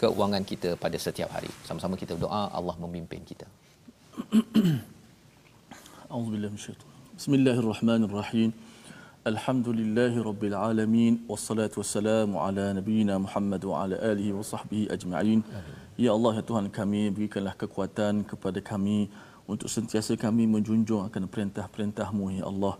keuangan 0.00 0.44
kita 0.50 0.70
pada 0.84 0.98
setiap 1.06 1.30
hari. 1.36 1.50
Sama-sama 1.68 1.94
kita 2.02 2.12
berdoa 2.16 2.42
Allah 2.58 2.76
memimpin 2.84 3.22
kita. 3.30 3.46
Auzubillahi 6.16 6.52
minasyaitanir 6.54 6.94
Bismillahirrahmanirrahim. 7.18 8.50
Alhamdulillahi 9.30 10.22
rabbil 10.26 10.54
alamin 10.54 11.14
wassalatu 11.30 11.80
wassalamu 11.80 12.38
ala 12.46 12.66
nabiyyina 12.78 13.14
Muhammad 13.24 13.62
wa 13.70 13.82
ala 13.82 13.96
alihi 14.10 14.30
wa 14.38 14.44
sahbihi 14.50 14.84
ajma'in. 14.96 15.40
Ya 16.04 16.10
Allah 16.16 16.32
ya 16.38 16.42
Tuhan 16.50 16.66
kami 16.78 17.02
berikanlah 17.16 17.54
kekuatan 17.62 18.22
kepada 18.30 18.60
kami 18.70 18.98
untuk 19.46 19.70
sentiasa 19.70 20.18
kami 20.18 20.50
menjunjung 20.50 21.06
akan 21.06 21.30
perintah-perintahmu 21.30 22.42
ya 22.42 22.44
Allah. 22.50 22.74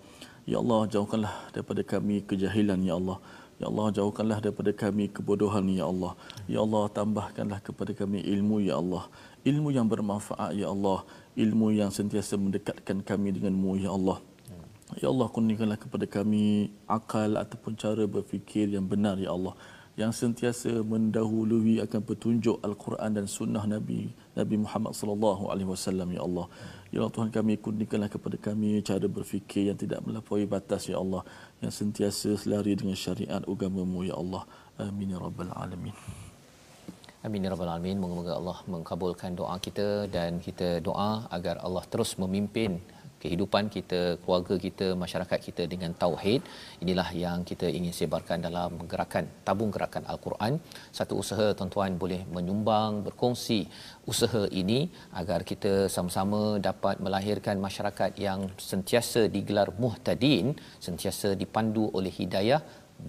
Ya 0.47 0.59
Allah 0.59 0.87
jauhkanlah 0.91 1.35
daripada 1.55 1.83
kami 1.87 2.23
kejahilan 2.27 2.79
ya 2.83 2.99
Allah. 2.99 3.19
Ya 3.57 3.71
Allah 3.71 3.87
jauhkanlah 3.95 4.39
daripada 4.43 4.75
kami 4.75 5.11
kebodohan 5.11 5.67
ya 5.71 5.87
Allah. 5.87 6.13
Ya 6.51 6.59
Allah 6.63 6.91
tambahkanlah 6.91 7.63
kepada 7.63 7.95
kami 7.95 8.23
ilmu 8.23 8.63
ya 8.67 8.83
Allah. 8.83 9.07
Ilmu 9.47 9.71
yang 9.71 9.87
bermanfaat 9.87 10.59
ya 10.59 10.71
Allah. 10.75 11.07
Ilmu 11.39 11.71
yang 11.71 11.95
sentiasa 11.95 12.35
mendekatkan 12.35 12.99
kami 13.01 13.35
denganmu 13.39 13.79
ya 13.81 13.95
Allah. 13.95 14.19
Ya 14.99 15.11
Allah 15.11 15.27
kurniakanlah 15.31 15.79
kepada 15.79 16.07
kami 16.07 16.71
akal 16.87 17.35
ataupun 17.35 17.75
cara 17.75 18.07
berfikir 18.07 18.71
yang 18.71 18.87
benar 18.87 19.19
ya 19.19 19.35
Allah 19.35 19.55
yang 19.97 20.13
sentiasa 20.13 20.85
mendahului 20.85 21.81
akan 21.81 22.01
petunjuk 22.05 22.61
Al-Quran 22.61 23.17
dan 23.17 23.25
sunnah 23.25 23.65
Nabi 23.65 24.13
Nabi 24.37 24.57
Muhammad 24.61 24.93
sallallahu 24.93 25.49
alaihi 25.49 25.73
wasallam 25.73 26.13
ya 26.13 26.21
Allah. 26.21 26.47
Ya 26.93 27.01
Allah 27.01 27.15
Tuhan 27.17 27.33
kami 27.33 27.57
kurniakanlah 27.57 28.13
kepada 28.13 28.37
kami 28.37 28.85
cara 28.85 29.09
berfikir 29.09 29.73
yang 29.73 29.79
tidak 29.81 30.05
melampaui 30.05 30.45
batas 30.45 30.85
ya 30.93 31.01
Allah 31.01 31.25
yang 31.65 31.73
sentiasa 31.73 32.37
selari 32.37 32.77
dengan 32.77 32.93
syariat 32.93 33.41
agamamu 33.49 34.05
ya 34.05 34.21
Allah. 34.21 34.45
Amin 34.77 35.17
ya 35.17 35.19
rabbal 35.19 35.49
alamin. 35.57 35.97
Amin 37.25 37.41
ya 37.41 37.49
rabbal 37.57 37.73
alamin. 37.73 37.97
Moga-moga 37.97 38.33
Allah 38.37 38.59
mengkabulkan 38.69 39.33
doa 39.33 39.57
kita 39.57 40.13
dan 40.13 40.45
kita 40.45 40.85
doa 40.85 41.25
agar 41.33 41.57
Allah 41.65 41.85
terus 41.89 42.13
memimpin 42.21 42.85
kehidupan 43.23 43.65
kita, 43.77 44.01
keluarga 44.23 44.55
kita, 44.67 44.87
masyarakat 45.03 45.39
kita 45.49 45.63
dengan 45.73 45.93
tauhid. 46.03 46.41
Inilah 46.85 47.09
yang 47.25 47.39
kita 47.51 47.67
ingin 47.79 47.95
sebarkan 47.99 48.45
dalam 48.47 48.71
gerakan 48.93 49.27
tabung 49.47 49.71
gerakan 49.77 50.05
Al-Quran. 50.13 50.61
Satu 50.99 51.15
usaha 51.23 51.47
tuan-tuan 51.59 51.95
boleh 52.03 52.23
menyumbang, 52.37 53.03
berkongsi 53.07 53.61
usaha 54.13 54.43
ini 54.63 54.81
agar 55.21 55.41
kita 55.51 55.73
sama-sama 55.97 56.43
dapat 56.69 56.97
melahirkan 57.05 57.57
masyarakat 57.67 58.13
yang 58.27 58.41
sentiasa 58.71 59.23
digelar 59.37 59.69
muhtadin, 59.85 60.55
sentiasa 60.87 61.31
dipandu 61.43 61.87
oleh 61.99 62.13
hidayah 62.21 62.61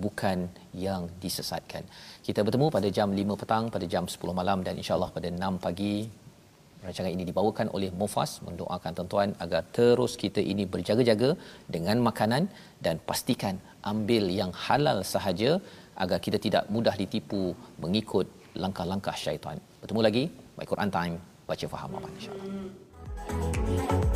bukan 0.05 0.51
yang 0.85 1.07
disesatkan. 1.23 1.83
Kita 2.27 2.43
bertemu 2.43 2.67
pada 2.67 2.87
jam 2.97 3.09
5 3.11 3.39
petang, 3.41 3.65
pada 3.75 3.85
jam 3.87 4.03
10 4.03 4.39
malam 4.39 4.59
dan 4.67 4.75
insya-Allah 4.75 5.11
pada 5.15 5.27
6 5.31 5.65
pagi 5.65 6.26
Rancangan 6.87 7.11
ini 7.15 7.23
dibawakan 7.29 7.67
oleh 7.75 7.89
Mufas 7.99 8.31
mendoakan 8.47 8.91
tuan-tuan 8.97 9.29
agar 9.43 9.61
terus 9.77 10.13
kita 10.21 10.39
ini 10.51 10.63
berjaga-jaga 10.73 11.29
dengan 11.75 11.99
makanan 12.07 12.47
dan 12.85 12.95
pastikan 13.09 13.59
ambil 13.91 14.23
yang 14.39 14.51
halal 14.65 15.03
sahaja 15.13 15.51
agar 16.03 16.19
kita 16.25 16.39
tidak 16.45 16.63
mudah 16.71 16.95
ditipu 17.01 17.43
mengikut 17.83 18.27
langkah-langkah 18.63 19.15
syaitan. 19.25 19.59
Bertemu 19.83 20.01
lagi 20.07 20.23
by 20.55 20.65
Quran 20.71 20.89
Time 20.97 21.15
baca 21.49 21.65
faham 21.75 21.99
aman 21.99 22.11
insya-Allah. 22.15 24.06